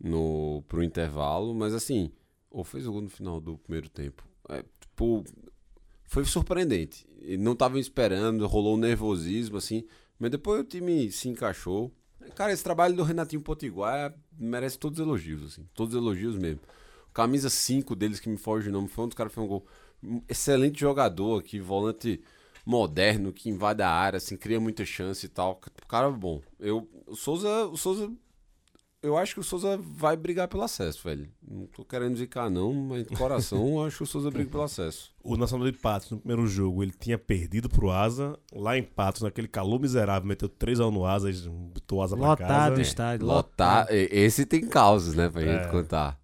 [0.00, 1.54] no, pro intervalo.
[1.54, 2.10] Mas assim,
[2.50, 4.26] ou fez o gol no final do primeiro tempo.
[4.48, 5.24] É, tipo,
[6.08, 7.06] foi surpreendente.
[7.38, 9.84] Não estavam esperando, rolou um nervosismo, assim.
[10.18, 11.92] Mas depois o time se encaixou.
[12.34, 15.68] Cara, esse trabalho do Renatinho Potiguar merece todos os elogios, assim.
[15.74, 16.60] Todos os elogios mesmo.
[17.12, 19.48] Camisa 5 deles, que me foge o nome, foi um dos caras que fez um
[19.48, 19.66] gol.
[20.28, 22.20] Excelente jogador aqui, volante
[22.64, 25.60] moderno, que invade a área, assim, cria muita chance e tal.
[25.86, 26.40] Cara bom.
[26.58, 28.10] Eu, o Souza, o Souza,
[29.02, 31.28] eu acho que o Souza vai brigar pelo acesso, velho.
[31.48, 34.62] Não tô querendo zicar não, mas de coração eu acho que o Souza briga pelo
[34.64, 35.10] acesso.
[35.22, 38.38] O Nacional de Patos, no primeiro jogo, ele tinha perdido pro Asa.
[38.52, 42.16] Lá em Patos, naquele calor miserável, meteu 3 a 1 no Asa, botou o Asa
[42.16, 42.76] pra Lotado casa.
[42.76, 43.26] o estádio.
[43.26, 45.68] Lotar, e- esse tem causas, né, pra gente É.
[45.68, 46.18] contar.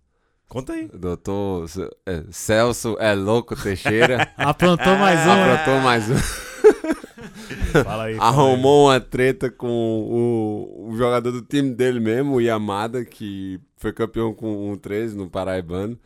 [0.49, 0.89] Conta aí.
[0.89, 1.67] Doutor
[2.07, 5.25] é, Celso é louco Teixeira Aprontou mais um.
[5.27, 5.53] né?
[5.55, 6.15] aprontou mais um.
[7.73, 7.85] Fala aí.
[7.85, 8.19] fala aí.
[8.19, 13.93] Arrumou uma treta com o, o jogador do time dele mesmo, o Yamada, que foi
[13.93, 15.99] campeão com um 13 no Paraibano.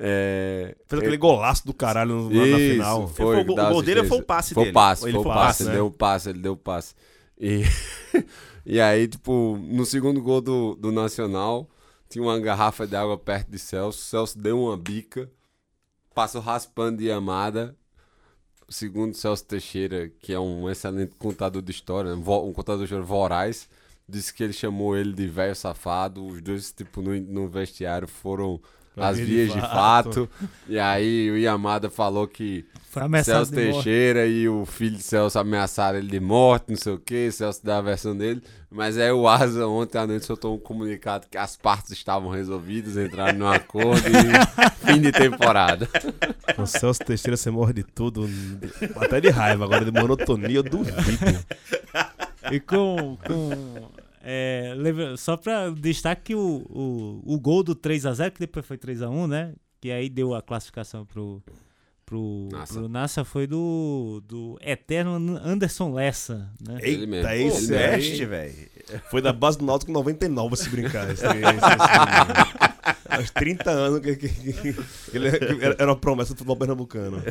[0.00, 3.08] É, Fez aquele golaço do caralho no- na, na Isso, final.
[3.08, 4.70] Foi, Foi o gol- dá o gol dele foi o passe foi dele?
[4.70, 5.74] O passe, ele foi o passe, passe, ele né?
[5.76, 6.94] deu o passe, ele deu o passe.
[7.40, 7.62] E,
[8.64, 11.68] e aí, tipo, no segundo gol do, do Nacional,
[12.08, 13.98] tinha uma garrafa de água perto de Celso.
[14.04, 15.28] Celso deu uma bica,
[16.14, 17.74] passou raspando de Yamada.
[18.70, 22.84] Segundo Celso Teixeira, que é um excelente contador de história, um vo- um contador de
[22.84, 23.68] história voraz,
[24.06, 26.24] disse que ele chamou ele de velho safado.
[26.26, 28.60] Os dois, tipo, no, no vestiário foram
[29.00, 30.28] as vias de fato.
[30.68, 32.64] E aí o Yamada falou que
[33.22, 33.84] Celso de morte.
[33.84, 37.60] Teixeira e o filho de Celso ameaçaram ele de morte, não sei o que, Celso
[37.62, 38.42] dá a versão dele.
[38.70, 42.96] Mas aí o Asa ontem à noite soltou um comunicado que as partes estavam resolvidas,
[42.96, 45.88] entraram num acordo e fim de temporada.
[46.56, 48.28] O Celso Teixeira, você morre de tudo.
[48.96, 51.44] Até de raiva, agora de monotonia, eu duvido.
[52.50, 53.16] E com.
[53.26, 53.88] com
[54.30, 58.76] é, lembra- só pra destaque que o, o, o gol do 3x0, que depois foi
[58.76, 59.54] 3x1, né?
[59.80, 61.42] Que aí deu a classificação pro.
[62.04, 62.72] Pro Nassa.
[62.74, 66.78] pro Nassa foi do, do eterno Anderson Lessa, né?
[66.80, 67.28] Ele mesmo.
[67.28, 68.54] Eita, esse Ele Veste, aí velho.
[69.10, 71.10] foi da base do Náutico em 99, se brincar.
[71.10, 74.76] Esse, esse, esse, Aos 30 anos que, que- que- que
[75.16, 77.22] ele era era uma promessa do futebol pernambucano.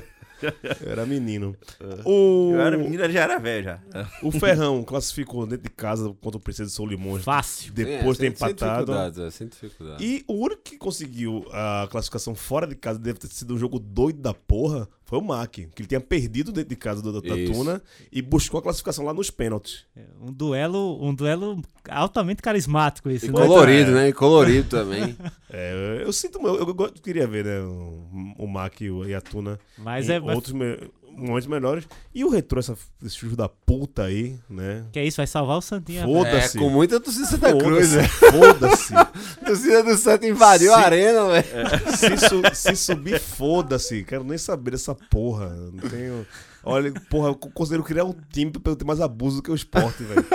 [0.85, 1.55] Era menino.
[2.05, 3.79] O, Eu era menino, ele já era velho já.
[4.23, 7.23] o Ferrão classificou dentro de casa contra o Princesa de São Limões.
[7.23, 7.73] Fácil.
[7.73, 8.73] Depois de ter Sem- sem empatado.
[8.85, 10.03] dificuldades, é, sem dificuldade.
[10.03, 13.79] E o único que conseguiu a classificação fora de casa, deve ter sido um jogo
[13.79, 15.49] doido da porra, foi o Mac.
[15.51, 17.53] Que ele tinha perdido dentro de casa do, da Isso.
[17.53, 17.81] Tuna
[18.11, 19.85] e buscou a classificação lá nos pênaltis.
[20.21, 23.33] Um duelo, um duelo altamente carismático esse, E né?
[23.35, 24.09] colorido, né?
[24.09, 25.15] E colorido também.
[25.49, 29.57] É, eu sinto, eu, eu, queria ver, né, o, o Mac e o- a Tuna
[29.77, 30.19] Mas em é.
[30.19, 30.77] mas- outros me-
[31.17, 31.85] momentos melhores.
[32.13, 34.85] E o retrô, essa, esse filho da puta aí, né?
[34.91, 36.01] Que é isso, vai salvar o Santinha.
[36.01, 36.57] É, Foda-se.
[36.59, 37.97] com muita torcida Santa Cruz, Foda-se.
[37.97, 38.31] né?
[38.31, 38.93] Foda-se.
[39.45, 40.83] torcida do Santa invadiu a Sim.
[40.83, 41.97] arena, velho.
[41.97, 44.03] se, su- se subir, foda-se.
[44.03, 45.47] Quero nem saber dessa porra.
[45.49, 46.25] Não tenho.
[46.69, 49.55] Olha, porra, eu considero criar um time pra eu ter mais abuso do que o
[49.55, 50.25] esporte, velho.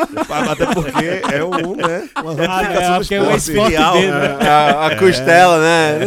[0.51, 1.05] Até porque
[1.35, 2.09] é um, né?
[2.23, 3.51] Uma Ah, é, ramificação do porque é o esporte.
[3.51, 4.49] esporte Filial, dele, né?
[4.49, 5.99] A, a costela, né?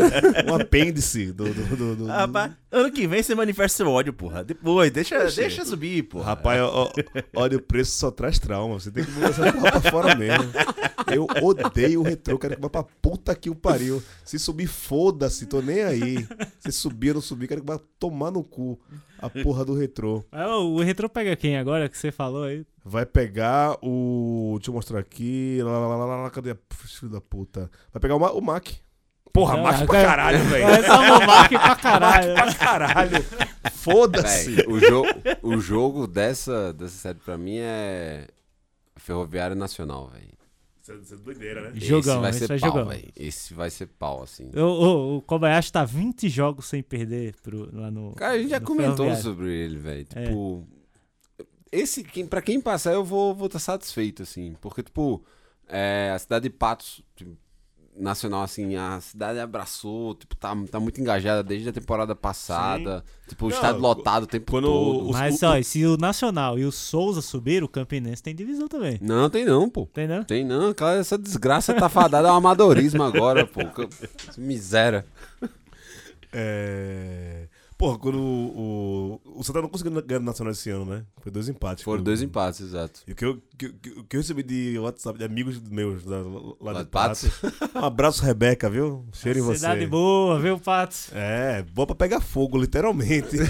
[0.51, 1.45] Um apêndice do.
[1.53, 4.43] do, do, do- Rapaz, ano que vem você manifesta seu ódio, porra.
[4.43, 6.26] Depois, deixa, deixa subir, porra.
[6.26, 6.91] Rapaz, ó,
[7.36, 8.80] olha, o preço só traz trauma.
[8.80, 10.51] Você tem que mudar essa porra pra fora mesmo.
[11.13, 14.01] Eu odeio o retrô, quero que vá pra puta que o pariu.
[14.23, 16.28] Se subir, foda-se, tô nem aí.
[16.59, 18.80] Se subir ou não subir, quero que vá tomar no cu
[19.20, 20.24] a porra do retrô.
[20.32, 22.66] Ah, O Retro pega quem agora que você falou aí?
[22.84, 24.55] Vai pegar o.
[24.57, 25.59] Deixa eu mostrar aqui.
[25.63, 27.70] Lá, lá, lá, lá, lá, cadê a filho da puta?
[27.93, 28.68] Vai pegar o, Ma- o Mac.
[29.34, 30.66] Porra, Ah, Mac pra cara- caralho, velho.
[30.68, 32.34] Vai dar uma marca pra caralho.
[32.36, 33.26] Pra caralho.
[33.74, 34.63] Foda-se.
[34.68, 35.03] O, jo
[35.41, 38.28] o jogo dessa, dessa série pra mim é
[38.95, 40.35] Ferroviário Nacional, velho.
[40.94, 41.80] Isso é doideira, né?
[41.80, 42.92] Jogão, esse vai esse ser vai pau.
[43.16, 44.52] Esse vai ser pau, assim.
[44.56, 48.14] O, o, o Kobayashi tá 20 jogos sem perder pro, lá no.
[48.14, 49.24] Cara, a gente já comentou Ferroviário.
[49.24, 50.08] sobre ele, velho.
[50.14, 50.26] É.
[50.26, 50.68] Tipo,
[51.72, 54.56] esse, quem, pra quem passar, eu vou estar vou tá satisfeito, assim.
[54.62, 55.24] Porque, tipo,
[55.68, 57.36] é, a cidade de Patos, tipo,
[57.98, 63.04] nacional, assim, a cidade abraçou, tipo, tá, tá muito engajada desde a temporada passada.
[63.28, 65.10] Tipo, o Não, estádio lotado o tempo todo.
[65.10, 68.68] o- Mas, o- ó, se o Nacional e o Souza subir, o Campinense tem divisão
[68.68, 68.98] também.
[69.02, 69.86] Não, tem não, pô.
[69.88, 70.24] Tem, não?
[70.24, 73.62] Tem não, cara, essa desgraça tá fadada ao amadorismo agora, pô.
[74.38, 75.06] Miséria.
[76.32, 77.48] É.
[77.78, 79.19] Porra, quando o.
[79.26, 81.05] O, o Santa não conseguiu ganhar o Nacional esse ano, né?
[81.21, 81.84] Foi dois empates.
[81.84, 83.01] Foram dois eu- empates, exato.
[83.05, 86.05] E o que eu, que, que- o que eu recebi de WhatsApp de amigos meus
[86.05, 87.28] da, lá, Lá de Patos?
[87.28, 87.76] Patos.
[87.76, 89.05] Um abraço, Rebeca, viu?
[89.11, 89.59] Cheiro em você.
[89.59, 91.09] Cidade boa, viu, Patos?
[91.13, 93.36] É, boa pra pegar fogo, literalmente.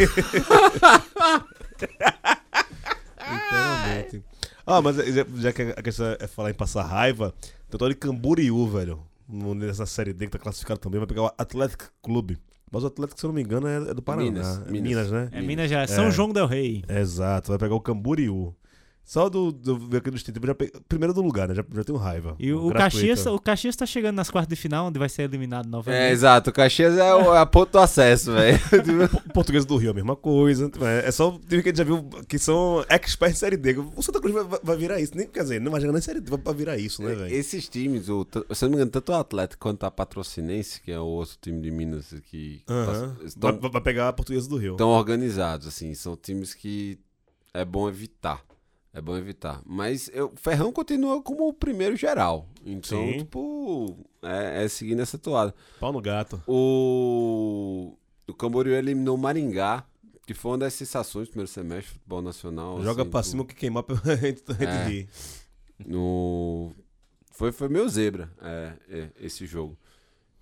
[3.22, 4.24] literalmente.
[4.66, 7.34] Ah, mas já, já que a questão é falar em passar raiva,
[7.70, 9.00] tem o tal de Camboriú, velho.
[9.28, 12.38] Nessa série D que tá classificado também, vai pegar o Atlético Clube.
[12.76, 14.24] Mas o Atlético, se eu não me engano, é, é do Paraná.
[14.26, 14.90] Minas, é Minas.
[14.90, 15.30] Minas, né?
[15.32, 15.90] É Minas Gerais.
[15.92, 16.12] São É.
[16.12, 16.84] João Del Rei.
[16.90, 18.54] Exato, vai pegar o Camboriú.
[19.08, 21.54] Só do, do ver aqui do instinto, já pe- primeiro do lugar, né?
[21.54, 22.36] Já, já tenho raiva.
[22.40, 22.74] E o, o.
[22.74, 26.12] Caxias, o Caxias tá chegando nas quartas de final, onde vai ser eliminado É, novamente.
[26.12, 26.50] exato.
[26.50, 28.58] O Caxias é, o, é a ponto do acesso, velho.
[29.12, 30.72] Po- Português do Rio, a mesma coisa.
[30.82, 33.58] É é só o time que a gente já viu que são experts em Série
[33.58, 33.76] D.
[33.96, 35.16] O Santa Cruz vai, vai- vai virar isso.
[35.16, 37.32] Nem, quer dizer, não vai chegar nem Série D, vai virar isso, né, velho?
[37.36, 38.26] Esses times, o,
[38.56, 41.38] se eu não me engano, tanto o Atlético quanto a Patrocinense, que é o outro
[41.40, 43.14] time de Minas que Aham.
[43.20, 44.76] Vai, estão vai- vai pegar a Portuguesa do Rio.
[44.78, 45.94] tão organizados, assim.
[45.94, 46.98] São times que
[47.54, 48.42] é bom evitar.
[48.98, 49.62] É bom evitar.
[49.66, 52.48] Mas eu, o Ferrão continua como o primeiro geral.
[52.66, 53.18] Então, Sim.
[53.20, 55.54] tipo, é, é seguir nessa toada.
[55.82, 56.42] Pau no gato.
[56.48, 59.84] O, o Camboriú eliminou o Maringá,
[60.26, 62.82] que foi uma das sensações do primeiro semestre do futebol nacional.
[62.82, 64.88] Joga assim, pra do- cima que queimar pra gente, É.
[64.88, 65.10] rir.
[65.86, 66.72] No...
[67.32, 69.78] Foi, foi meu zebra, é, é, esse jogo.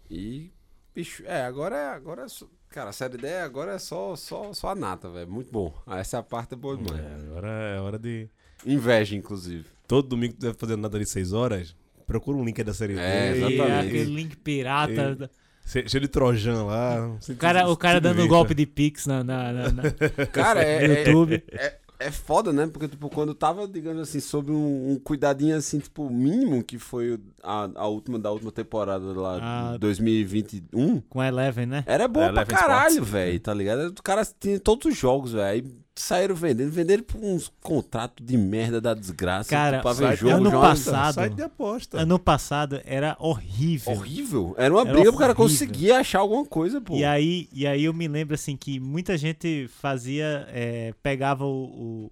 [0.09, 0.51] E,
[0.93, 1.87] bicho, é, agora é.
[1.89, 5.27] Agora é cara, a série D agora é só, só, só a nata, velho.
[5.31, 5.73] Muito bom.
[5.87, 7.03] Essa parte é boa demais.
[7.03, 8.29] É, agora é hora de.
[8.65, 9.65] Inveja, inclusive.
[9.87, 11.75] Todo domingo que deve fazer nada de 6 horas,
[12.07, 13.87] procura um link aí da série É, exatamente.
[13.87, 15.29] aquele link pirata.
[15.65, 17.17] che- Cheio de Trojan lá.
[17.29, 19.83] O cara, o cara dando golpe de Pix na, na, na- na-
[20.31, 21.43] Cara, é, no é, YouTube.
[21.51, 22.67] é, É foda, né?
[22.67, 27.13] Porque, tipo, quando tava, digamos assim, sob um, um cuidadinho, assim, tipo, mínimo, que foi
[27.13, 29.77] o- a, a última da última temporada lá, Ah.
[29.77, 31.83] 2021, Com a Eleven, né?
[31.87, 33.85] era boa É, pra Eleven caralho, velho, tá ligado?
[33.93, 35.45] Os caras tinham todos os jogos, velho.
[35.45, 35.63] Aí
[35.95, 39.49] saíram vendendo, venderam por uns contratos de merda da desgraça.
[39.49, 40.61] Cara, pra ver Site jogo, ano jogo.
[40.67, 41.99] passado- Site de aposta.
[41.99, 43.93] Ano passado era horrível.
[43.93, 44.55] Horrível.
[44.57, 46.95] Era uma Era briga pro cara conseguir achar alguma coisa, pô.
[46.95, 52.09] E aí, e aí eu me lembro assim que muita gente fazia, é, pegava o,
[52.09, 52.11] o-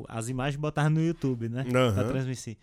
[0.00, 1.64] o- as imagens e botava no YouTube, né?
[1.74, 1.94] Aham.
[1.94, 2.56] Pra transmitir.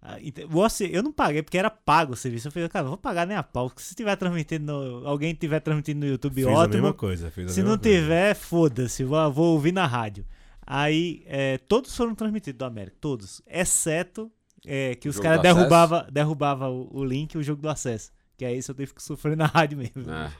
[0.00, 0.18] Ah,
[0.48, 2.46] você, eu não paguei porque era pago o serviço.
[2.48, 3.72] Eu falei, cara, vou pagar nem a pau.
[3.76, 6.74] Se tiver transmitindo, no- alguém tiver transmitindo no YouTube, Fiz a ótimo.
[6.74, 7.30] mesma coisa.
[7.30, 7.98] Fiz a Se mesma não coisa.
[8.00, 10.24] tiver, foda-se, vou, vou ouvir na rádio.
[10.64, 14.30] Aí, é, todos foram transmitidos do América, todos, exceto
[14.64, 15.54] é, que O os caras acesso?
[15.56, 18.10] derrubavam derrubava o, o link e o jogo do acesso.
[18.36, 20.10] Que aí isso eu tive que sofrer na rádio mesmo.
[20.10, 20.30] É.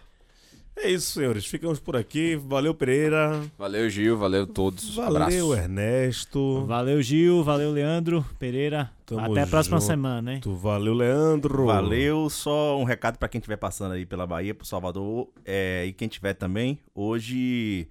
[0.79, 1.47] É isso, senhores.
[1.47, 2.37] Ficamos por aqui.
[2.37, 3.43] Valeu, Pereira.
[3.59, 4.17] Valeu, Gil.
[4.19, 4.95] Valeu todos.
[4.95, 5.55] Valeu, Abraço.
[5.55, 6.65] Ernesto.
[6.67, 7.43] Valeu, Gil.
[7.43, 8.91] Valeu, Leandro Pereira.
[9.07, 9.87] Tamo Até a próxima junto.
[9.87, 10.41] semana, hein?
[10.45, 11.67] Valeu, Leandro.
[11.67, 15.93] Valeu, só um recado pra quem estiver passando aí pela Bahia, pro Salvador, é, e
[15.93, 16.79] quem tiver também.
[16.95, 17.89] Hoje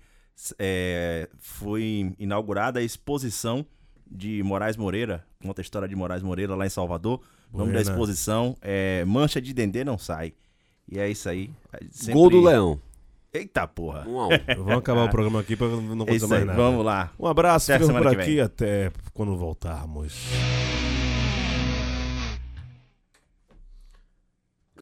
[0.59, 3.65] é, foi inaugurada a exposição
[4.09, 7.21] de Moraes Moreira, conta a história de Moraes Moreira lá em Salvador.
[7.51, 10.33] O nome da exposição é Mancha de Dendê Não Sai.
[10.91, 11.49] E é isso aí.
[11.91, 12.79] Sempre- Gol do Leão.
[13.33, 14.05] Eita porra.
[14.07, 14.29] Um a um.
[14.57, 16.57] Vamos acabar o programa aqui pra não É acontecer mais nada.
[16.57, 17.11] vamos lá.
[17.19, 18.39] Um abraço, Até ficamos por aqui vem.
[18.41, 20.13] até quando voltarmos.